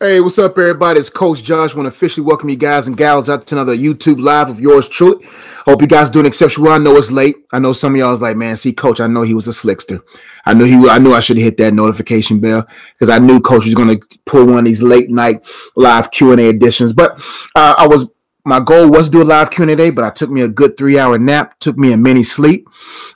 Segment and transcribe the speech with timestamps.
[0.00, 1.00] Hey, what's up, everybody?
[1.00, 1.74] It's Coach Josh.
[1.74, 4.60] I want to officially welcome you guys and gals out to another YouTube live of
[4.60, 5.26] yours truly.
[5.66, 6.68] Hope you guys doing exceptional.
[6.68, 7.34] I know it's late.
[7.50, 9.50] I know some of y'all is like, man, see, Coach, I know he was a
[9.50, 10.00] slickster.
[10.46, 10.88] I knew he.
[10.88, 13.98] I knew I should have hit that notification bell because I knew Coach was going
[13.98, 16.92] to pull one of these late night live Q and A editions.
[16.92, 17.18] But
[17.56, 18.08] uh, I was
[18.44, 20.78] my goal was to do a live Q&A day, but I took me a good
[20.78, 22.66] three hour nap, took me a mini sleep.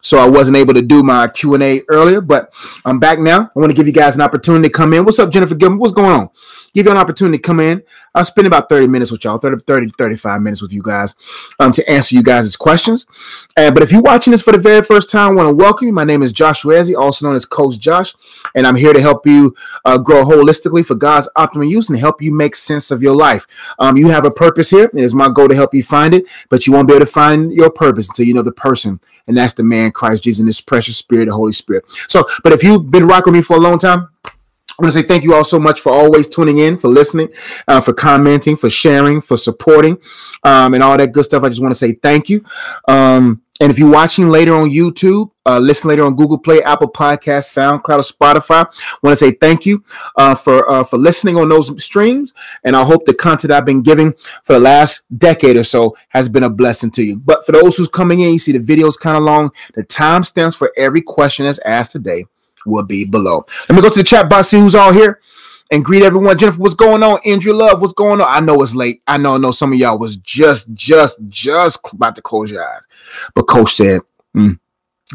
[0.02, 2.52] So I wasn't able to do my Q&A earlier, but
[2.84, 3.44] I'm back now.
[3.44, 5.06] I want to give you guys an opportunity to come in.
[5.06, 5.78] What's up, Jennifer Gilman?
[5.78, 6.28] What's going on?
[6.74, 7.82] Give you an opportunity to come in.
[8.14, 11.14] I'll spend about 30 minutes with y'all, 30, 30 35 minutes with you guys
[11.58, 13.06] um, to answer you guys' questions.
[13.56, 15.86] Uh, but if you're watching this for the very first time, I want to welcome
[15.86, 15.92] you.
[15.92, 18.14] My name is Joshua Ezzy, also known as Coach Josh,
[18.54, 19.54] and I'm here to help you
[19.84, 23.46] uh, grow holistically for God's optimal use and help you make sense of your life.
[23.78, 24.90] Um, you have a purpose here.
[24.94, 27.12] It is my goal to help you find it, but you won't be able to
[27.12, 30.48] find your purpose until you know the person, and that's the man Christ Jesus and
[30.48, 31.84] His precious Spirit, the Holy Spirit.
[32.08, 34.08] So, but if you've been rocking with me for a long time,
[34.78, 37.28] I want to say thank you all so much for always tuning in, for listening,
[37.68, 39.98] uh, for commenting, for sharing, for supporting,
[40.44, 41.42] um, and all that good stuff.
[41.42, 42.44] I just want to say thank you.
[42.88, 46.90] Um, and if you're watching later on YouTube, uh, listen later on Google Play, Apple
[46.90, 48.64] Podcasts, SoundCloud, or Spotify,
[49.02, 49.84] want to say thank you
[50.16, 52.32] uh, for uh, for listening on those streams.
[52.64, 56.28] And I hope the content I've been giving for the last decade or so has
[56.28, 57.16] been a blessing to you.
[57.16, 59.50] But for those who's coming in, you see the video's kind of long.
[59.74, 62.26] The time timestamps for every question that's asked today
[62.66, 63.44] will be below.
[63.68, 65.20] Let me go to the chat box, see who's all here
[65.72, 66.38] and greet everyone.
[66.38, 67.18] Jennifer, what's going on?
[67.24, 68.28] Andrew Love, what's going on?
[68.28, 69.02] I know it's late.
[69.06, 72.62] I know, I know some of y'all was just, just, just about to close your
[72.62, 72.86] eyes.
[73.34, 74.02] But Coach said,
[74.36, 74.58] mm,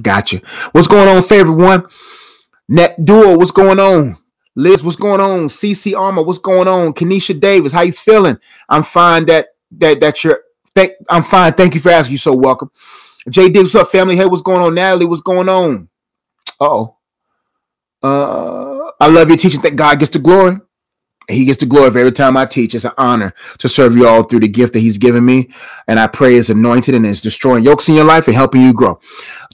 [0.02, 0.42] gotcha.
[0.72, 1.86] What's going on, favorite one?
[2.68, 4.18] Net Duo, what's going on?
[4.56, 5.48] Liz, what's going on?
[5.48, 6.94] CC Armor, what's going on?
[6.94, 8.40] Kenesha Davis, how you feeling?
[8.68, 10.42] I'm fine that that that you're
[10.74, 11.54] thank I'm fine.
[11.54, 12.14] Thank you for asking.
[12.14, 12.72] You so welcome.
[13.30, 14.16] Jay Diggs, what's up, family?
[14.16, 14.74] Hey, what's going on?
[14.74, 15.90] Natalie, what's going on?
[16.60, 16.97] oh.
[18.04, 19.62] Uh, I love your teaching.
[19.62, 20.58] That God gets the glory.
[21.30, 22.74] He gets the glory every time I teach.
[22.74, 25.50] It's an honor to serve you all through the gift that He's given me.
[25.88, 28.74] And I pray it's anointed and it's destroying yokes in your life and helping you
[28.74, 29.00] grow.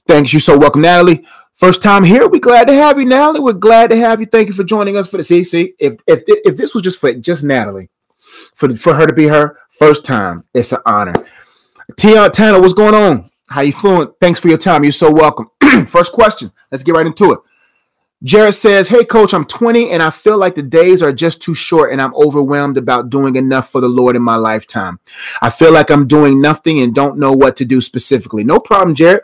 [0.08, 0.34] Thanks.
[0.34, 1.26] You're so welcome, Natalie.
[1.56, 2.28] First time here.
[2.28, 3.40] We're glad to have you, Natalie.
[3.40, 4.26] We're glad to have you.
[4.28, 5.24] Thank you for joining us for the.
[5.24, 7.90] See, if if if this was just for just Natalie,
[8.56, 11.14] for for her to be her first time, it's an honor.
[11.98, 13.30] Tia Tanner, what's going on?
[13.50, 14.12] How you feeling?
[14.20, 14.84] Thanks for your time.
[14.84, 15.50] You're so welcome.
[15.88, 16.52] first question.
[16.72, 17.40] Let's get right into it.
[18.24, 21.54] Jared says, Hey, coach, I'm 20 and I feel like the days are just too
[21.54, 25.00] short and I'm overwhelmed about doing enough for the Lord in my lifetime.
[25.42, 28.44] I feel like I'm doing nothing and don't know what to do specifically.
[28.44, 29.24] No problem, Jared.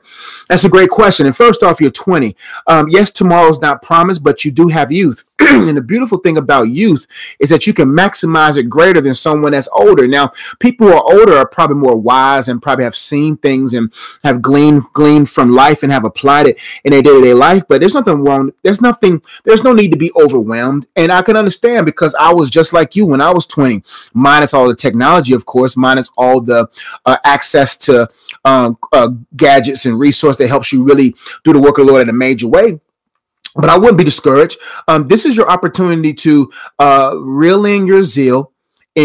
[0.49, 1.25] That's a great question.
[1.25, 2.35] And first off, you're 20.
[2.67, 5.23] Um, yes, tomorrow's not promised, but you do have youth.
[5.39, 7.07] and the beautiful thing about youth
[7.39, 10.05] is that you can maximize it greater than someone that's older.
[10.05, 13.93] Now, people who are older are probably more wise and probably have seen things and
[14.23, 17.63] have gleaned gleaned from life and have applied it in their day-to-day life.
[17.69, 18.51] But there's nothing wrong.
[18.63, 20.87] There's nothing, there's no need to be overwhelmed.
[20.95, 23.83] And I can understand because I was just like you when I was 20,
[24.13, 26.69] minus all the technology, of course, minus all the
[27.05, 28.09] uh, access to
[28.45, 32.03] um, uh, gadgets and resource that helps you really do the work of the Lord
[32.03, 32.79] in a major way
[33.55, 34.59] but I wouldn't be discouraged.
[34.87, 38.53] Um, this is your opportunity to uh, reel in your zeal,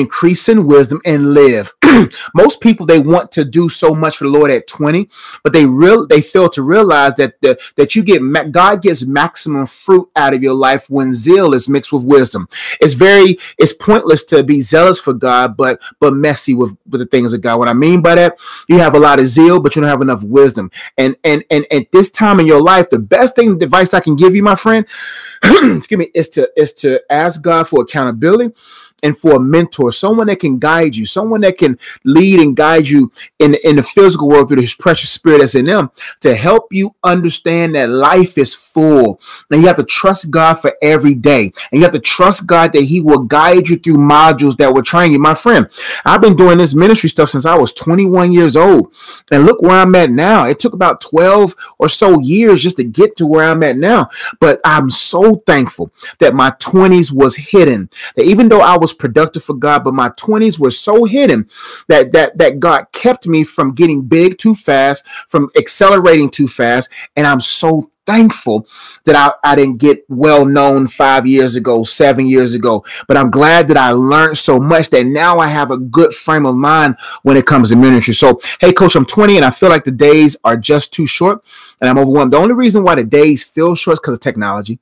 [0.00, 1.75] increase in wisdom, and live.
[2.34, 5.09] most people they want to do so much for the Lord at 20,
[5.43, 9.66] but they real they fail to realize that the, that you get God gets maximum
[9.66, 12.49] fruit out of your life when zeal is mixed with wisdom.
[12.81, 17.06] It's very it's pointless to be zealous for God, but but messy with, with the
[17.06, 17.59] things of God.
[17.59, 18.38] What I mean by that,
[18.69, 20.71] you have a lot of zeal, but you don't have enough wisdom.
[20.99, 24.16] And and and at this time in your life, the best thing advice I can
[24.16, 24.87] give you, my friend,
[25.43, 28.55] excuse me, is to is to ask God for accountability
[29.04, 32.88] and for a mentor, someone that can guide you, someone that can lead and guide
[32.88, 36.69] you in, in the physical world through his precious spirit that's in them to help
[36.72, 39.20] you understand that life is full.
[39.50, 41.53] And you have to trust God for every day.
[41.70, 44.82] And you have to trust God that he will guide you through modules that will
[44.82, 45.19] train you.
[45.19, 45.69] My friend,
[46.06, 48.94] I've been doing this ministry stuff since I was 21 years old.
[49.31, 50.47] And look where I'm at now.
[50.47, 54.09] It took about 12 or so years just to get to where I'm at now.
[54.41, 57.90] But I'm so thankful that my 20s was hidden.
[58.17, 61.49] That even though I was productive for God, but my 20s were so hidden
[61.88, 66.91] that that that God kept me from getting big too fast, from accelerating too fast,
[67.17, 68.66] and I'm so thankful
[69.04, 72.84] that I, I didn't get well known five years ago, seven years ago.
[73.06, 76.46] But I'm glad that I learned so much that now I have a good frame
[76.46, 78.14] of mind when it comes to ministry.
[78.14, 81.44] So, hey, coach, I'm 20 and I feel like the days are just too short
[81.80, 82.32] and I'm overwhelmed.
[82.32, 84.78] The only reason why the days feel short is because of technology.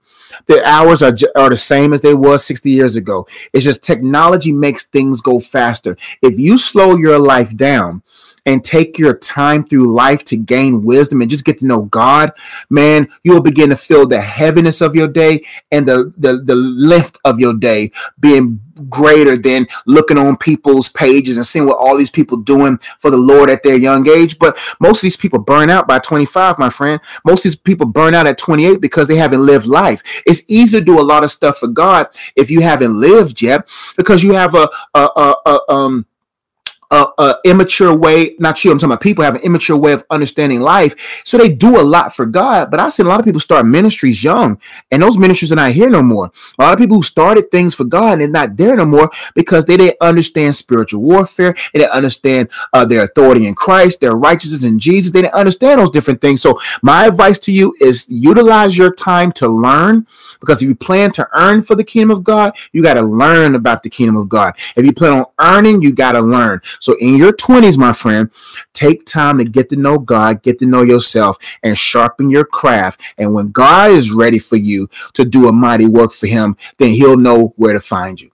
[0.47, 3.27] The hours are, are the same as they were 60 years ago.
[3.53, 5.97] It's just technology makes things go faster.
[6.23, 8.03] If you slow your life down,
[8.47, 12.33] and take your time through life to gain wisdom and just get to know God,
[12.71, 16.55] man, you will begin to feel the heaviness of your day and the, the, the
[16.55, 21.97] lift of your day being greater than looking on people's pages and seeing what all
[21.97, 24.39] these people doing for the Lord at their young age.
[24.39, 27.01] But most of these people burn out by 25, my friend.
[27.25, 30.03] Most of these people burn out at 28 because they haven't lived life.
[30.27, 33.69] It's easy to do a lot of stuff for God if you haven't lived yet
[33.97, 36.07] because you have a, a, a, a um
[36.93, 40.05] a, a, immature way, not you, I'm talking about people have an immature way of
[40.11, 41.23] understanding life.
[41.25, 42.71] So they do a lot for God.
[42.71, 44.61] But I've seen a lot of people start ministries young,
[44.91, 46.31] and those ministries are not here no more.
[46.59, 49.11] A lot of people who started things for God and they're not there no more
[49.35, 51.57] because they didn't understand spiritual warfare.
[51.73, 55.13] They didn't understand uh, their authority in Christ, their righteousness in Jesus.
[55.13, 56.43] They didn't understand those different things.
[56.43, 60.07] So my advice to you is utilize your time to learn
[60.41, 63.55] because if you plan to earn for the kingdom of God, you got to learn
[63.55, 64.55] about the kingdom of God.
[64.77, 66.61] If you plan on earning, you got to learn.
[66.83, 68.29] So in your 20s, my friend,
[68.73, 73.01] take time to get to know God, get to know yourself, and sharpen your craft.
[73.17, 76.91] And when God is ready for you to do a mighty work for him, then
[76.91, 78.33] he'll know where to find you.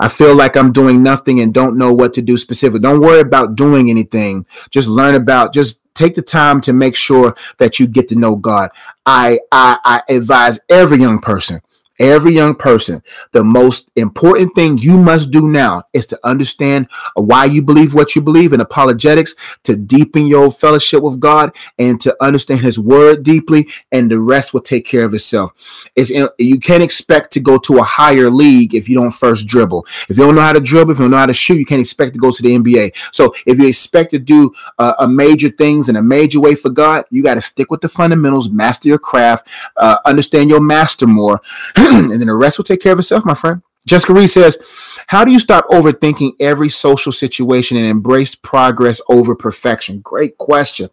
[0.00, 2.80] I feel like I'm doing nothing and don't know what to do specifically.
[2.80, 4.46] Don't worry about doing anything.
[4.70, 8.36] Just learn about, just take the time to make sure that you get to know
[8.36, 8.70] God.
[9.04, 11.60] I, I, I advise every young person
[11.98, 13.02] Every young person,
[13.32, 18.14] the most important thing you must do now is to understand why you believe what
[18.14, 19.34] you believe in apologetics,
[19.64, 24.52] to deepen your fellowship with God, and to understand His Word deeply, and the rest
[24.52, 25.52] will take care of itself.
[25.94, 29.86] It's you can't expect to go to a higher league if you don't first dribble.
[30.08, 31.66] If you don't know how to dribble, if you don't know how to shoot, you
[31.66, 32.94] can't expect to go to the NBA.
[33.12, 36.70] So if you expect to do uh, a major things in a major way for
[36.70, 41.06] God, you got to stick with the fundamentals, master your craft, uh, understand your master
[41.06, 41.40] more.
[42.12, 43.62] and then the rest will take care of itself, my friend.
[43.86, 44.58] Jessica Reed says,
[45.06, 50.00] How do you stop overthinking every social situation and embrace progress over perfection?
[50.00, 50.90] Great question.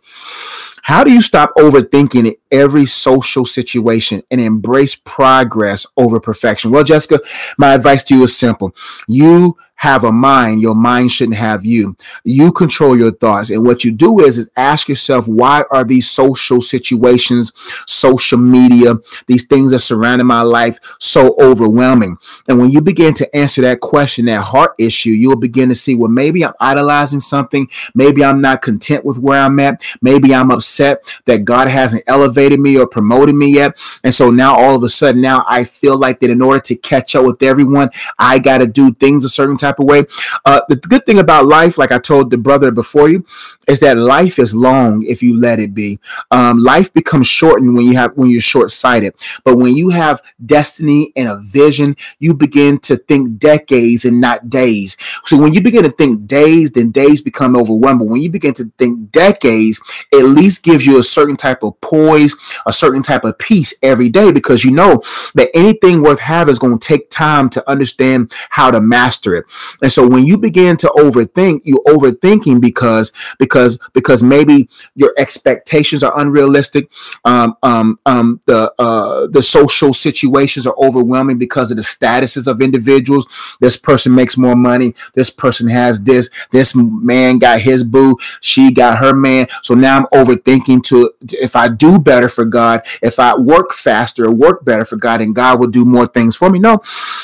[0.83, 6.71] How do you stop overthinking every social situation and embrace progress over perfection?
[6.71, 7.21] Well, Jessica,
[7.57, 8.75] my advice to you is simple.
[9.07, 11.93] You have a mind, your mind shouldn't have you.
[12.23, 13.49] You control your thoughts.
[13.49, 17.51] And what you do is, is ask yourself, why are these social situations,
[17.85, 18.95] social media,
[19.27, 22.15] these things that surrounding my life so overwhelming?
[22.47, 25.95] And when you begin to answer that question, that heart issue, you'll begin to see,
[25.95, 27.67] well, maybe I'm idolizing something.
[27.93, 29.83] Maybe I'm not content with where I'm at.
[30.01, 33.77] Maybe I'm upset that God hasn't elevated me or promoted me yet.
[34.01, 36.75] And so now all of a sudden, now I feel like that in order to
[36.77, 40.05] catch up with everyone, I got to do things a certain type of way.
[40.45, 43.25] Uh, the good thing about life, like I told the brother before you,
[43.67, 45.99] is that life is long if you let it be.
[46.31, 50.21] Um, life becomes shortened when you have when you're short sighted, but when you have
[50.45, 54.97] destiny and a vision, you begin to think decades and not days.
[55.25, 58.09] So when you begin to think days, then days become overwhelming.
[58.09, 59.79] When you begin to think decades,
[60.13, 62.35] at least gives you a certain type of poise,
[62.65, 65.01] a certain type of peace every day because you know
[65.35, 69.45] that anything worth having is going to take time to understand how to master it.
[69.81, 76.03] And so when you begin to overthink, you're overthinking because because because maybe your expectations
[76.03, 76.91] are unrealistic.
[77.25, 82.61] Um, um, um, the uh, the social situations are overwhelming because of the statuses of
[82.61, 83.27] individuals.
[83.59, 84.95] This person makes more money.
[85.13, 86.29] This person has this.
[86.51, 88.17] This man got his boo.
[88.41, 89.47] She got her man.
[89.61, 94.29] So now I'm overthinking to if I do better for God, if I work faster,
[94.31, 96.59] work better for God, and God will do more things for me.
[96.59, 96.81] No,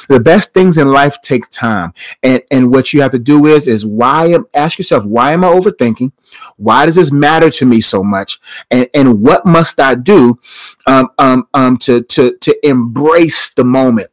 [0.08, 1.94] the best things in life take time.
[2.22, 5.48] And and what you have to do is is why ask yourself why am I
[5.48, 6.12] overthinking?
[6.58, 8.40] Why does this matter to me so much?
[8.70, 10.40] And and what must I do
[10.86, 14.10] um, um, um, to to to embrace the moment?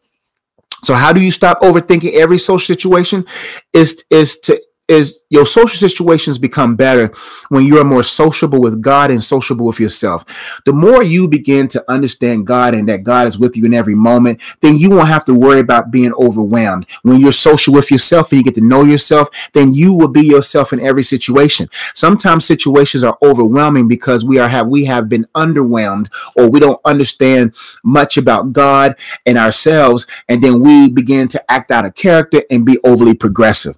[0.84, 3.26] So how do you stop overthinking every social situation?
[3.72, 7.12] Is is to is your social situations become better
[7.48, 10.24] when you are more sociable with God and sociable with yourself.
[10.64, 13.96] The more you begin to understand God and that God is with you in every
[13.96, 16.86] moment, then you won't have to worry about being overwhelmed.
[17.02, 20.24] When you're social with yourself and you get to know yourself, then you will be
[20.24, 21.68] yourself in every situation.
[21.94, 26.80] Sometimes situations are overwhelming because we are have we have been underwhelmed or we don't
[26.84, 32.42] understand much about God and ourselves and then we begin to act out of character
[32.50, 33.76] and be overly progressive.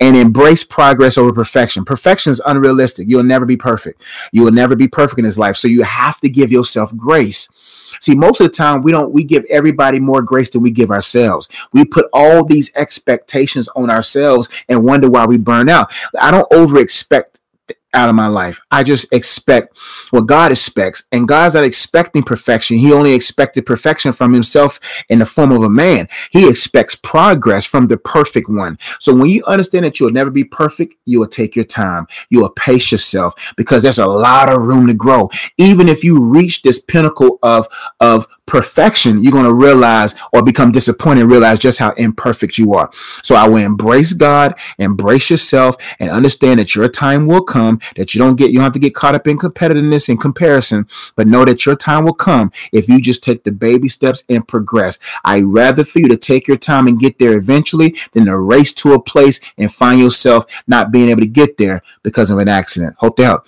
[0.00, 1.84] And embrace progress over perfection.
[1.84, 3.06] Perfection is unrealistic.
[3.06, 4.02] You'll never be perfect.
[4.32, 5.56] You will never be perfect in this life.
[5.56, 7.48] So you have to give yourself grace.
[8.00, 10.90] See, most of the time we don't we give everybody more grace than we give
[10.90, 11.48] ourselves.
[11.72, 15.92] We put all these expectations on ourselves and wonder why we burn out.
[16.18, 17.39] I don't over expect
[17.92, 18.60] out of my life.
[18.70, 19.78] I just expect
[20.10, 21.04] what God expects.
[21.12, 22.78] And God's not expecting perfection.
[22.78, 24.78] He only expected perfection from himself
[25.08, 26.08] in the form of a man.
[26.30, 28.78] He expects progress from the perfect one.
[28.98, 32.06] So when you understand that you'll never be perfect, you will take your time.
[32.28, 35.30] You will pace yourself because there's a lot of room to grow.
[35.56, 37.66] Even if you reach this pinnacle of,
[38.00, 42.74] of perfection, you're going to realize or become disappointed and realize just how imperfect you
[42.74, 42.90] are.
[43.22, 48.12] So I will embrace God, embrace yourself, and understand that your time will come, that
[48.12, 51.28] you don't get, you don't have to get caught up in competitiveness and comparison, but
[51.28, 54.98] know that your time will come if you just take the baby steps and progress.
[55.24, 58.72] I rather for you to take your time and get there eventually than to race
[58.74, 62.48] to a place and find yourself not being able to get there because of an
[62.48, 62.96] accident.
[62.98, 63.46] Hope to help.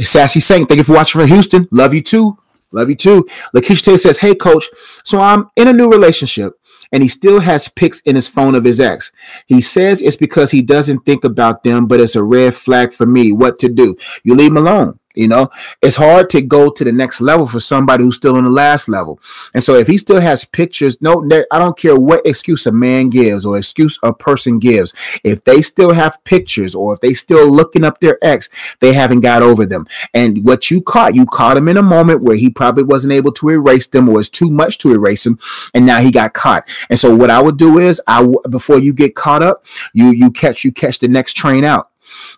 [0.00, 1.66] Sassy Saint, thank you for watching from Houston.
[1.72, 2.38] Love you too.
[2.72, 3.26] Love you too.
[3.54, 4.68] Lakeisha Taylor says, Hey, coach,
[5.04, 6.54] so I'm in a new relationship
[6.92, 9.12] and he still has pics in his phone of his ex.
[9.46, 13.06] He says it's because he doesn't think about them, but it's a red flag for
[13.06, 13.32] me.
[13.32, 13.96] What to do?
[14.22, 14.98] You leave him alone.
[15.18, 15.50] You know,
[15.82, 18.88] it's hard to go to the next level for somebody who's still on the last
[18.88, 19.20] level.
[19.52, 23.10] And so if he still has pictures, no, I don't care what excuse a man
[23.10, 24.94] gives or excuse a person gives.
[25.24, 28.48] If they still have pictures or if they still looking up their ex,
[28.78, 29.88] they haven't got over them.
[30.14, 33.32] And what you caught, you caught him in a moment where he probably wasn't able
[33.32, 35.40] to erase them or it's too much to erase them.
[35.74, 36.68] And now he got caught.
[36.90, 40.30] And so what I would do is I, before you get caught up, you, you
[40.30, 41.90] catch, you catch the next train out.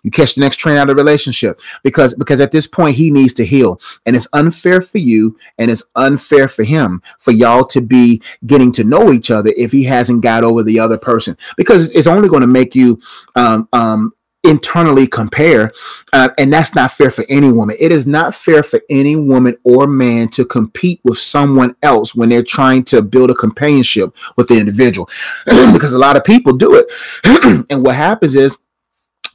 [0.03, 1.61] You catch the next train out of the relationship.
[1.83, 5.71] Because because at this point he needs to heal, and it's unfair for you and
[5.71, 9.83] it's unfair for him for y'all to be getting to know each other if he
[9.83, 11.37] hasn't got over the other person.
[11.57, 13.01] Because it's only going to make you
[13.35, 14.13] um, um,
[14.43, 15.71] internally compare
[16.13, 17.75] uh, and that's not fair for any woman.
[17.79, 22.29] It is not fair for any woman or man to compete with someone else when
[22.29, 25.09] they're trying to build a companionship with the individual.
[25.71, 26.91] Because a lot of people do it.
[27.69, 28.57] And what happens is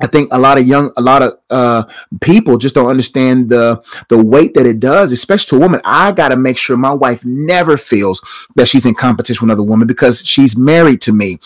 [0.01, 1.85] I think a lot of young, a lot of uh,
[2.21, 5.81] people just don't understand the the weight that it does, especially to a woman.
[5.85, 8.21] I got to make sure my wife never feels
[8.57, 11.39] that she's in competition with another woman because she's married to me.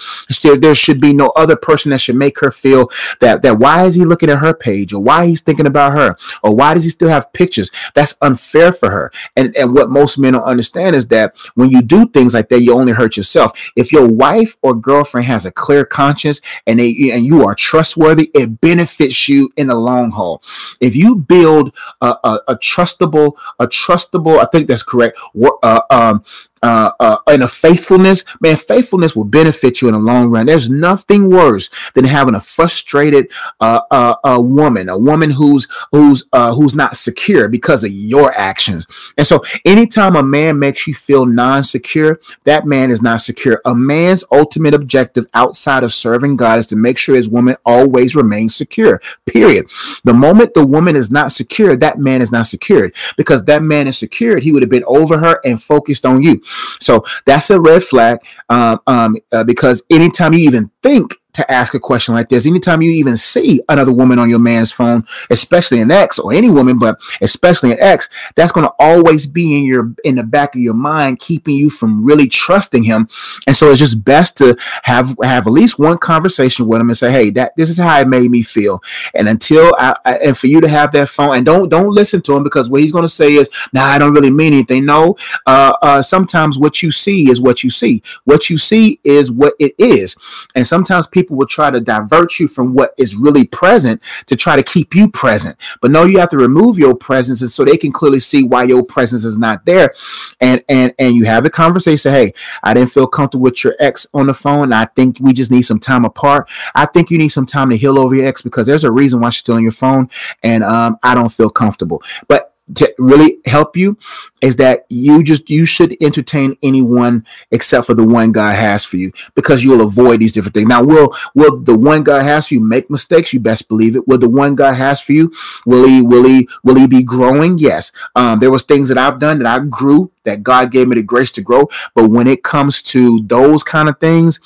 [0.43, 2.91] There, there should be no other person that should make her feel
[3.21, 6.17] that that why is he looking at her page or why he's thinking about her
[6.43, 7.71] or why does he still have pictures?
[7.95, 9.13] That's unfair for her.
[9.37, 12.63] And and what most men don't understand is that when you do things like that,
[12.63, 13.71] you only hurt yourself.
[13.77, 18.31] If your wife or girlfriend has a clear conscience and they and you are trustworthy
[18.41, 20.43] it benefits you in the long haul.
[20.81, 25.19] If you build a, a, a trustable, a trustable, I think that's correct,
[25.63, 26.25] uh, um,
[26.63, 30.47] uh, uh, and a faithfulness, man, faithfulness will benefit you in the long run.
[30.47, 36.25] There's nothing worse than having a frustrated uh, uh, a woman, a woman who's who's
[36.33, 38.87] uh, who's not secure because of your actions.
[39.17, 43.61] And so, anytime a man makes you feel non-secure, that man is not secure.
[43.65, 48.15] A man's ultimate objective outside of serving God is to make sure his woman always
[48.15, 49.01] remains secure.
[49.27, 49.67] Period.
[50.05, 53.89] The moment the woman is not secure, that man is not secured because that man
[53.89, 54.43] is secured.
[54.43, 56.43] He would have been over her and focused on you.
[56.81, 61.75] So that's a red flag um, um, uh, because anytime you even think to ask
[61.75, 62.47] a question like this.
[62.47, 66.51] Anytime you even see another woman on your man's phone, especially an ex or any
[66.51, 70.55] woman, but especially an ex, that's going to always be in your in the back
[70.55, 73.09] of your mind, keeping you from really trusting him.
[73.47, 76.99] And so it's just best to have have at least one conversation with him and
[76.99, 78.83] say, "Hey, that this is how it made me feel."
[79.15, 82.23] And until I, I and for you to have that phone and don't don't listen
[82.23, 84.85] to him because what he's going to say is, "Nah, I don't really mean anything."
[84.85, 88.03] No, uh, uh, sometimes what you see is what you see.
[88.25, 90.17] What you see is what it is,
[90.55, 94.35] and sometimes people people will try to divert you from what is really present to
[94.35, 95.57] try to keep you present.
[95.83, 98.83] But no, you have to remove your presence so they can clearly see why your
[98.83, 99.93] presence is not there.
[100.41, 102.13] And and and you have the conversation.
[102.13, 104.73] Hey, I didn't feel comfortable with your ex on the phone.
[104.73, 106.49] I think we just need some time apart.
[106.75, 109.21] I think you need some time to heal over your ex because there's a reason
[109.21, 110.09] why she's still on your phone,
[110.43, 112.03] and um, I don't feel comfortable.
[112.29, 113.99] But to really help you
[114.41, 118.97] is that you just you should entertain anyone except for the one God has for
[118.97, 120.69] you because you'll avoid these different things.
[120.69, 123.33] Now, will will the one God has for you make mistakes?
[123.33, 124.07] You best believe it.
[124.09, 125.33] Will the one God has for you
[125.67, 127.59] will he will he will he be growing?
[127.59, 127.93] Yes.
[128.15, 131.03] Um, there was things that I've done that I grew that God gave me the
[131.03, 131.69] grace to grow.
[131.95, 134.39] But when it comes to those kind of things,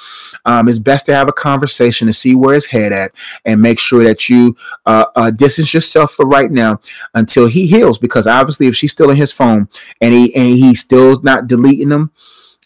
[0.44, 3.12] um, it's best to have a conversation to see where his head at
[3.44, 6.80] and make sure that you uh, uh, distance yourself for right now
[7.14, 7.98] until he heals.
[7.98, 9.68] Because obviously, if she's still in his phone
[10.00, 12.12] and he and he's still not deleting them,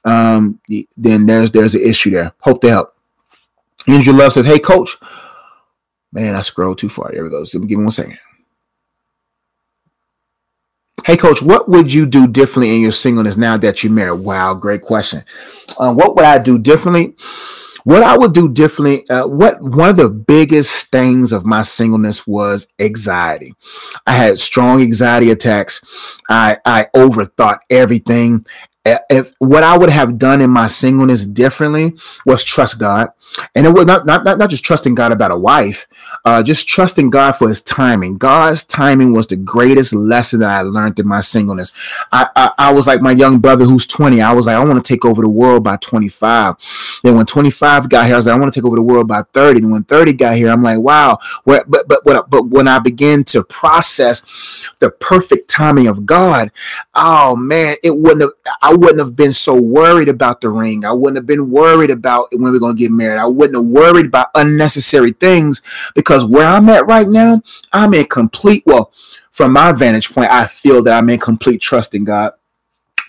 [0.04, 0.60] um,
[0.96, 2.32] then there's there's an issue there.
[2.40, 2.94] Hope to help.
[3.86, 4.96] Andrew Love says, "Hey, coach."
[6.10, 7.12] Man, I scrolled too far.
[7.12, 7.44] There we go.
[7.44, 8.18] Give me one second.
[11.04, 14.20] Hey, coach, what would you do differently in your singleness now that you're married?
[14.20, 15.24] Wow, great question.
[15.78, 17.14] Um, what would I do differently?
[17.84, 22.26] What I would do differently, uh, what one of the biggest things of my singleness
[22.26, 23.54] was anxiety.
[24.06, 25.80] I had strong anxiety attacks.
[26.28, 28.44] I I overthought everything
[29.10, 31.94] if what I would have done in my singleness differently
[32.24, 33.10] was trust God,
[33.54, 35.86] and it was not not not, not just trusting God about a wife,
[36.24, 38.18] uh, just trusting God for His timing.
[38.18, 41.72] God's timing was the greatest lesson that I learned in my singleness.
[42.12, 44.20] I I, I was like my young brother who's twenty.
[44.20, 46.56] I was like I want to take over the world by twenty five.
[47.02, 48.82] Then when twenty five got here, I was like I want to take over the
[48.82, 49.60] world by thirty.
[49.60, 51.18] And when thirty got here, I'm like wow.
[51.44, 54.22] But but but but when I began to process
[54.80, 56.50] the perfect timing of God,
[56.94, 58.30] oh man, it wouldn't have.
[58.62, 60.84] I wouldn't have been so worried about the ring.
[60.84, 63.17] I wouldn't have been worried about when we're going to get married.
[63.18, 65.62] I wouldn't have worried about unnecessary things
[65.94, 68.92] because where I'm at right now, I'm in complete, well,
[69.30, 72.32] from my vantage point, I feel that I'm in complete trust in God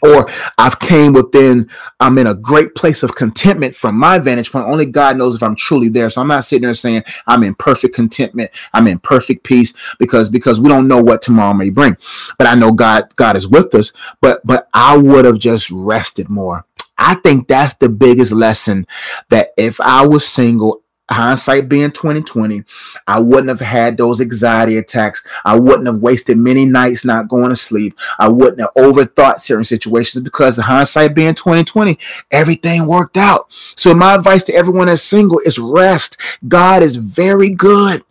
[0.02, 4.68] or I've came within, I'm in a great place of contentment from my vantage point.
[4.68, 6.10] Only God knows if I'm truly there.
[6.10, 10.30] So I'm not sitting there saying I'm in perfect contentment, I'm in perfect peace because
[10.30, 11.98] because we don't know what tomorrow may bring.
[12.38, 13.92] But I know God God is with us.
[14.22, 16.66] But but I would have just rested more.
[17.00, 18.86] I think that's the biggest lesson
[19.30, 22.64] that if I was single, hindsight being 2020
[23.08, 25.26] i wouldn't have had those anxiety attacks.
[25.44, 27.98] I wouldn't have wasted many nights not going to sleep.
[28.20, 31.98] I wouldn't have overthought certain situations because hindsight being 2020
[32.32, 33.48] everything worked out.
[33.76, 36.18] So my advice to everyone that's single is rest.
[36.48, 38.04] God is very good.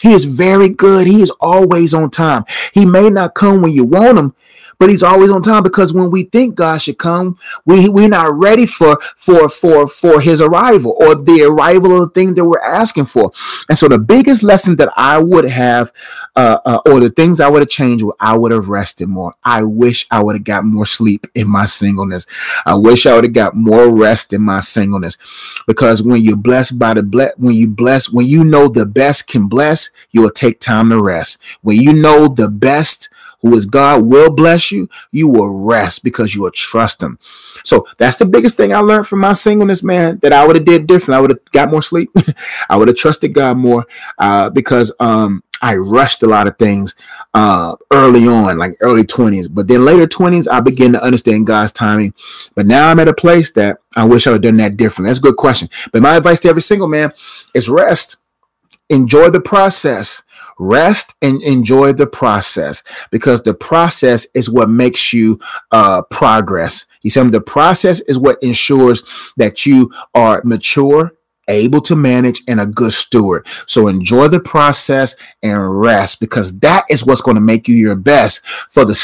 [0.00, 1.06] He is very good.
[1.06, 2.44] He is always on time.
[2.72, 4.34] He may not come when you want him
[4.82, 8.36] but he's always on time because when we think God should come, we we're not
[8.36, 12.58] ready for for for for his arrival or the arrival of the thing that we're
[12.58, 13.30] asking for.
[13.68, 15.92] And so the biggest lesson that I would have,
[16.34, 19.36] uh, uh, or the things I would have changed, I would have rested more.
[19.44, 22.26] I wish I would have got more sleep in my singleness.
[22.66, 25.16] I wish I would have got more rest in my singleness,
[25.64, 29.28] because when you're blessed by the bless, when you bless, when you know the best
[29.28, 31.38] can bless, you will take time to rest.
[31.60, 33.10] When you know the best
[33.42, 37.18] who is God will bless you, you will rest because you will trust him.
[37.64, 40.64] So that's the biggest thing I learned from my singleness, man, that I would have
[40.64, 41.16] did different.
[41.16, 42.10] I would have got more sleep.
[42.70, 43.86] I would have trusted God more
[44.18, 46.94] uh, because um, I rushed a lot of things
[47.34, 49.48] uh, early on, like early 20s.
[49.52, 52.14] But then later 20s, I began to understand God's timing.
[52.54, 55.06] But now I'm at a place that I wish I would have done that different.
[55.06, 55.68] That's a good question.
[55.92, 57.12] But my advice to every single man
[57.54, 58.16] is rest.
[58.88, 60.22] Enjoy the process
[60.58, 66.86] rest and enjoy the process because the process is what makes you uh, progress.
[67.02, 69.02] You see, the process is what ensures
[69.36, 71.12] that you are mature,
[71.48, 73.46] able to manage, and a good steward.
[73.66, 77.96] So enjoy the process and rest because that is what's going to make you your
[77.96, 78.94] best for the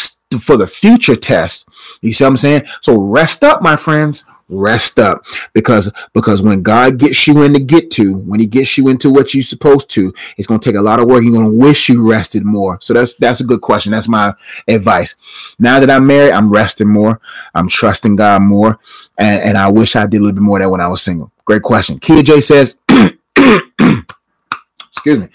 [0.41, 1.67] for the future test.
[2.03, 2.63] You see what I'm saying?
[2.83, 5.25] So rest up, my friends rest up.
[5.53, 9.11] Because because when god gets you in to get to when he gets you into
[9.11, 11.23] what you're supposed to it's going to take a lot of work.
[11.23, 12.79] You're going to wish you rested more.
[12.81, 13.93] So that's that's a good question.
[13.93, 14.35] That's my
[14.67, 15.15] advice.
[15.59, 17.21] Now that i'm married i'm resting more.
[17.55, 18.79] I'm trusting god more.
[19.19, 21.03] And, and i wish i did a little bit more of that when i was
[21.03, 21.33] single.
[21.45, 21.99] Great question.
[21.99, 22.79] Kia j says
[24.91, 25.29] excuse me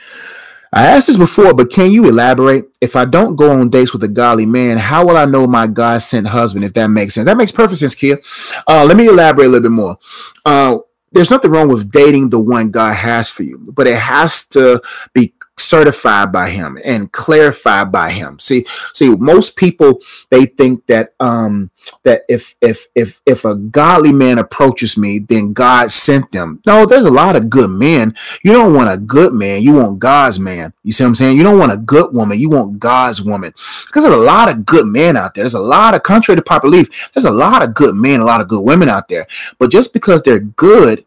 [0.75, 2.65] I asked this before, but can you elaborate?
[2.81, 5.67] If I don't go on dates with a godly man, how will I know my
[5.67, 6.65] God sent husband?
[6.65, 8.19] If that makes sense, that makes perfect sense, Kia.
[8.67, 9.97] Uh, let me elaborate a little bit more.
[10.43, 10.79] Uh,
[11.11, 14.81] there's nothing wrong with dating the one God has for you, but it has to
[15.13, 15.32] be
[15.63, 18.39] certified by him and clarified by him.
[18.39, 21.71] See see most people they think that um
[22.03, 26.61] that if if if if a godly man approaches me then god sent them.
[26.65, 28.15] No there's a lot of good men.
[28.43, 29.61] You don't want a good man.
[29.61, 30.73] You want god's man.
[30.83, 31.37] You see what i'm saying?
[31.37, 32.39] You don't want a good woman.
[32.39, 33.53] You want god's woman.
[33.87, 35.43] Because there's a lot of good men out there.
[35.43, 38.25] There's a lot of contrary to popular belief there's a lot of good men a
[38.25, 39.27] lot of good women out there.
[39.59, 41.05] But just because they're good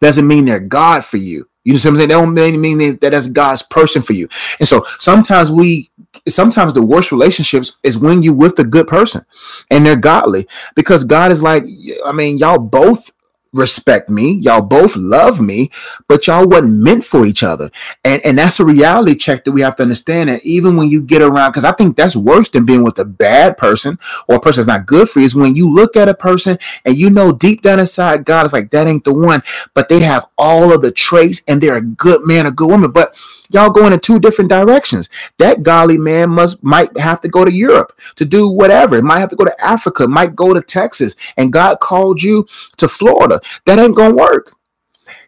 [0.00, 2.08] doesn't mean they're god for you you know what I'm saying?
[2.10, 4.28] That don't mean that that's God's person for you.
[4.60, 5.90] And so sometimes we,
[6.28, 9.24] sometimes the worst relationships is when you with a good person
[9.70, 11.64] and they're godly because God is like,
[12.04, 13.10] I mean, y'all both
[13.54, 14.32] respect me.
[14.34, 15.70] Y'all both love me
[16.08, 17.70] but y'all wasn't meant for each other.
[18.04, 20.28] And and that's a reality check that we have to understand.
[20.28, 23.04] That even when you get around because i think that's worse than being with a
[23.04, 26.08] bad person or a person that's not good for you is when you look at
[26.08, 29.42] a person and you know deep down inside god is like that ain't the one.
[29.74, 32.90] But they have all of the traits and they're a good man a good woman.
[32.90, 33.16] But
[33.54, 35.08] y'all going in two different directions.
[35.38, 38.96] That golly man must might have to go to Europe to do whatever.
[38.96, 42.46] It might have to go to Africa, might go to Texas, and God called you
[42.76, 43.40] to Florida.
[43.64, 44.56] That ain't gonna work.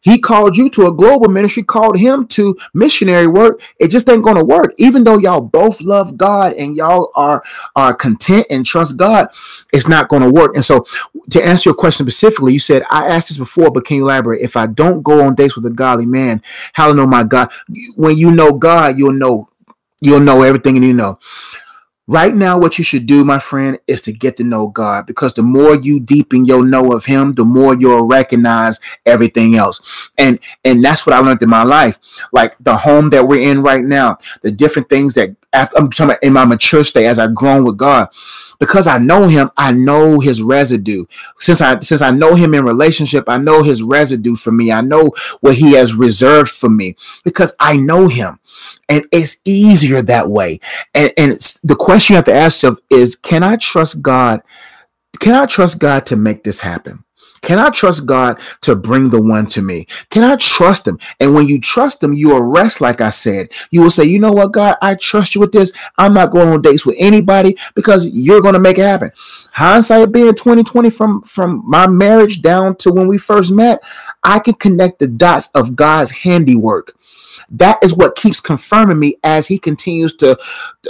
[0.07, 3.61] He called you to a global ministry, called him to missionary work.
[3.81, 4.73] It just ain't going to work.
[4.79, 7.43] Even though y'all both love God and y'all are
[7.75, 9.27] are content and trust God,
[9.73, 10.55] it's not going to work.
[10.55, 10.87] And so,
[11.31, 14.43] to answer your question specifically, you said I asked this before, but can you elaborate?
[14.43, 16.41] If I don't go on dates with a godly man,
[16.75, 17.51] how know my God?
[17.97, 19.49] When you know God, you'll know
[20.01, 21.19] you'll know everything and you know.
[22.09, 25.35] Right now, what you should do, my friend, is to get to know God because
[25.35, 30.11] the more you deepen your know of Him, the more you'll recognize everything else.
[30.17, 31.99] And and that's what I learned in my life.
[32.33, 36.11] Like the home that we're in right now, the different things that after, I'm talking
[36.11, 38.09] about in my mature state as I've grown with God
[38.59, 41.05] because I know him, I know his residue.
[41.39, 44.73] Since I since I know him in relationship, I know his residue for me.
[44.73, 48.39] I know what he has reserved for me because I know him.
[48.89, 50.61] And it's easier that way.
[50.95, 54.43] And and the question you have to ask yourself is can I trust God?
[55.19, 57.05] Can I trust God to make this happen?
[57.43, 59.87] Can I trust God to bring the one to me?
[60.11, 60.99] Can I trust him?
[61.21, 63.51] And when you trust him, you will rest, like I said.
[63.71, 65.73] You will say, you know what, God, I trust you with this.
[65.99, 69.13] I'm not going on dates with anybody because you're going to make it happen.
[69.53, 73.83] Hindsight being 2020 from, from my marriage down to when we first met,
[74.23, 76.97] I can connect the dots of God's handiwork.
[77.49, 80.39] That is what keeps confirming me as he continues to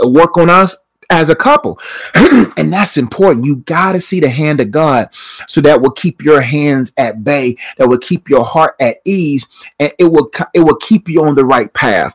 [0.02, 0.76] work on us
[1.10, 1.78] as a couple.
[2.14, 3.44] and that's important.
[3.44, 5.08] You got to see the hand of God
[5.48, 9.46] so that will keep your hands at bay, that will keep your heart at ease,
[9.78, 12.14] and it will it will keep you on the right path.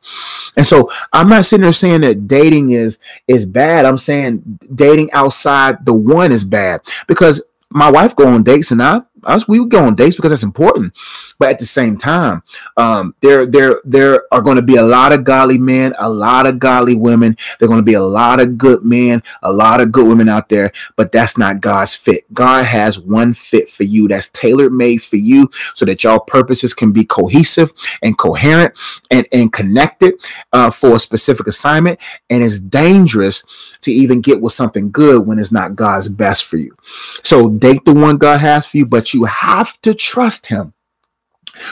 [0.57, 3.85] And so I'm not sitting there saying that dating is is bad.
[3.85, 8.83] I'm saying dating outside the one is bad because my wife go on dates and
[8.83, 10.93] I us we would go on dates because that's important.
[11.39, 12.43] But at the same time
[12.77, 16.45] um, there there there are going to be a lot of godly men a lot
[16.45, 17.37] of godly women.
[17.59, 20.29] There are going to be a lot of good men a lot of good women
[20.29, 22.31] out there but that's not god's fit.
[22.33, 26.73] God has one fit for you that's tailor made for you so that y'all purposes
[26.73, 28.77] can be cohesive and coherent
[29.09, 30.15] and and connected
[30.53, 31.99] uh, for a specific assignment.
[32.29, 33.43] And it's dangerous
[33.81, 36.75] to even get with something good when it's not god's best for you.
[37.23, 40.73] So date the one god has for you but you have to trust him.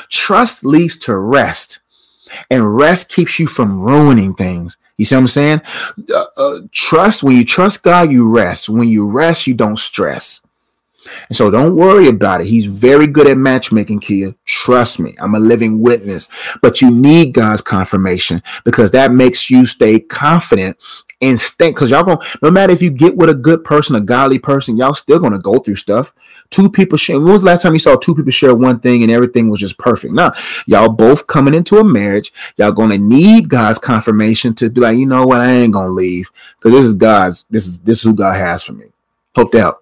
[0.10, 1.80] Trust leads to rest,
[2.50, 4.78] and rest keeps you from ruining things.
[4.98, 5.62] You see what I'm saying?
[6.14, 8.68] Uh, uh, trust, when you trust God, you rest.
[8.68, 10.42] When you rest, you don't stress.
[11.30, 12.48] And so don't worry about it.
[12.48, 14.36] He's very good at matchmaking, Kia.
[14.46, 15.16] Trust me.
[15.20, 16.28] I'm a living witness.
[16.62, 20.78] But you need God's confirmation because that makes you stay confident
[21.40, 21.70] stay.
[21.70, 24.78] Because y'all gonna no matter if you get with a good person, a godly person,
[24.78, 26.14] y'all still gonna go through stuff.
[26.50, 27.20] Two people share.
[27.20, 29.60] When was the last time you saw two people share one thing and everything was
[29.60, 30.14] just perfect?
[30.14, 30.34] Now,
[30.66, 32.34] y'all both coming into a marriage.
[32.58, 36.30] Y'all gonna need God's confirmation to be like, you know what, I ain't gonna leave
[36.58, 37.46] because this is God's.
[37.50, 38.86] This is this is who God has for me.
[39.36, 39.76] Hope that.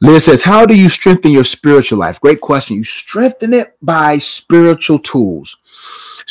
[0.00, 2.20] Liz says, How do you strengthen your spiritual life?
[2.20, 2.76] Great question.
[2.76, 5.58] You strengthen it by spiritual tools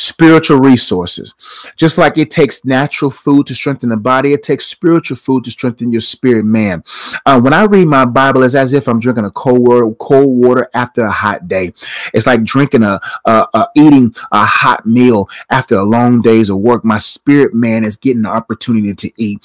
[0.02, 1.34] spiritual resources.
[1.76, 5.50] Just like it takes natural food to strengthen the body, it takes spiritual food to
[5.50, 6.82] strengthen your spirit man.
[7.24, 10.36] Uh, when I read my Bible, it's as if I'm drinking a cold water, cold
[10.36, 11.72] water after a hot day.
[12.12, 16.58] It's like drinking a, a, a eating a hot meal after a long days of
[16.58, 16.84] work.
[16.84, 19.40] My spirit man is getting the opportunity to eat.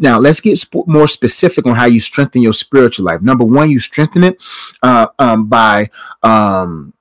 [0.00, 3.20] Now, let's get sp- more specific on how you strengthen your spiritual life.
[3.20, 4.42] Number one, you strengthen it
[4.82, 5.90] uh, um, by
[6.22, 6.94] um,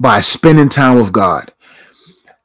[0.00, 1.52] by spending time with God.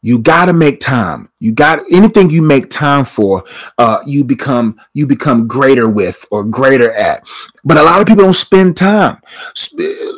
[0.02, 1.30] You got to make time.
[1.40, 3.44] You got anything you make time for,
[3.80, 7.28] uh, you become you become greater with or greater at.
[7.64, 9.18] But a lot of people don't spend time.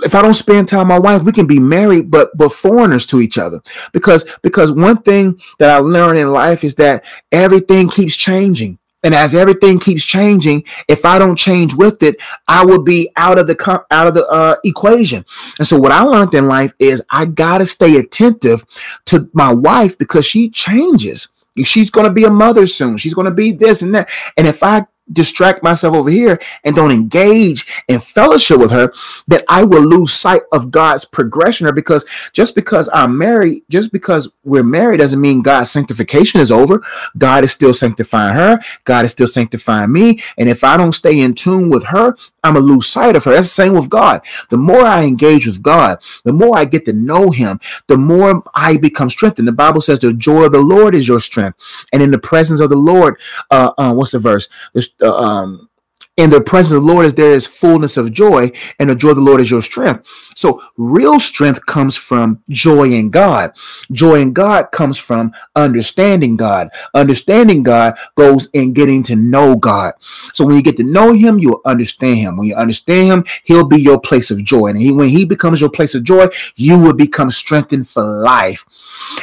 [0.03, 3.21] If I don't spend time, my wife, we can be married, but but foreigners to
[3.21, 3.61] each other.
[3.93, 8.79] Because because one thing that I learned in life is that everything keeps changing.
[9.03, 13.37] And as everything keeps changing, if I don't change with it, I will be out
[13.37, 15.23] of the out of the uh, equation.
[15.59, 18.65] And so, what I learned in life is I gotta stay attentive
[19.05, 21.29] to my wife because she changes.
[21.63, 22.97] She's to be a mother soon.
[22.97, 24.09] She's to be this and that.
[24.35, 28.91] And if I distract myself over here and don't engage in fellowship with her,
[29.27, 31.67] that I will lose sight of God's progression.
[31.67, 36.51] Or because just because I'm married, just because we're married doesn't mean God's sanctification is
[36.51, 36.81] over.
[37.17, 38.59] God is still sanctifying her.
[38.83, 40.21] God is still sanctifying me.
[40.37, 43.31] And if I don't stay in tune with her, I'm gonna lose sight of her.
[43.31, 44.21] That's the same with God.
[44.49, 48.43] The more I engage with God, the more I get to know Him, the more
[48.53, 49.47] I become strengthened.
[49.47, 51.57] The Bible says, "The joy of the Lord is your strength,"
[51.91, 53.17] and in the presence of the Lord,
[53.51, 54.47] uh, uh what's the verse?
[54.73, 55.67] There's, um,
[56.17, 59.11] in the presence of the Lord is there is fullness of joy, and the joy
[59.11, 60.07] of the Lord is your strength.
[60.35, 63.51] So real strength comes from joy in God.
[63.91, 66.69] Joy in God comes from understanding God.
[66.95, 69.93] Understanding God goes in getting to know God.
[70.33, 72.37] So when you get to know Him, you'll understand Him.
[72.37, 74.67] When you understand Him, He'll be your place of joy.
[74.67, 78.65] And he, when He becomes your place of joy, you will become strengthened for life.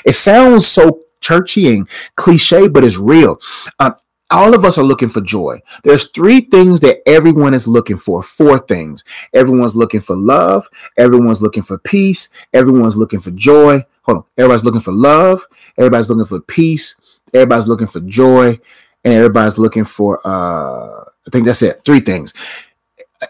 [0.05, 3.41] It sounds so churchy and cliche, but it's real.
[3.81, 3.95] Um,
[4.35, 5.61] all of us are looking for joy.
[5.83, 8.23] There's three things that everyone is looking for.
[8.23, 9.05] Four things.
[9.33, 10.69] Everyone's looking for love.
[10.99, 12.29] Everyone's looking for peace.
[12.53, 13.85] Everyone's looking for joy.
[14.03, 14.25] Hold on.
[14.37, 15.47] Everybody's looking for love.
[15.79, 16.97] Everybody's looking for peace.
[17.33, 18.59] Everybody's looking for joy.
[19.05, 21.83] And everybody's looking for uh I think that's it.
[21.85, 22.35] Three things.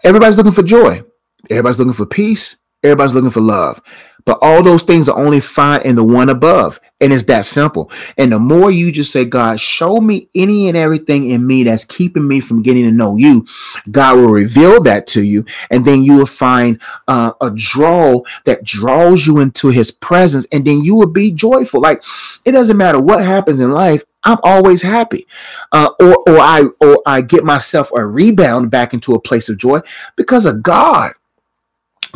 [0.03, 1.03] Everybody's looking for joy.
[1.49, 2.57] Everybody's looking for peace.
[2.83, 3.81] Everybody's looking for love.
[4.25, 6.79] But all those things are only found in the one above.
[6.99, 7.91] And it's that simple.
[8.17, 11.85] And the more you just say, God, show me any and everything in me that's
[11.85, 13.45] keeping me from getting to know you,
[13.91, 15.45] God will reveal that to you.
[15.69, 20.47] And then you will find uh, a draw that draws you into his presence.
[20.51, 21.81] And then you will be joyful.
[21.81, 22.01] Like
[22.45, 24.03] it doesn't matter what happens in life.
[24.25, 25.27] I'm always happy,
[25.71, 29.59] uh, or or I or I get myself a rebound back into a place of
[29.59, 29.81] joy
[30.15, 31.13] because of God.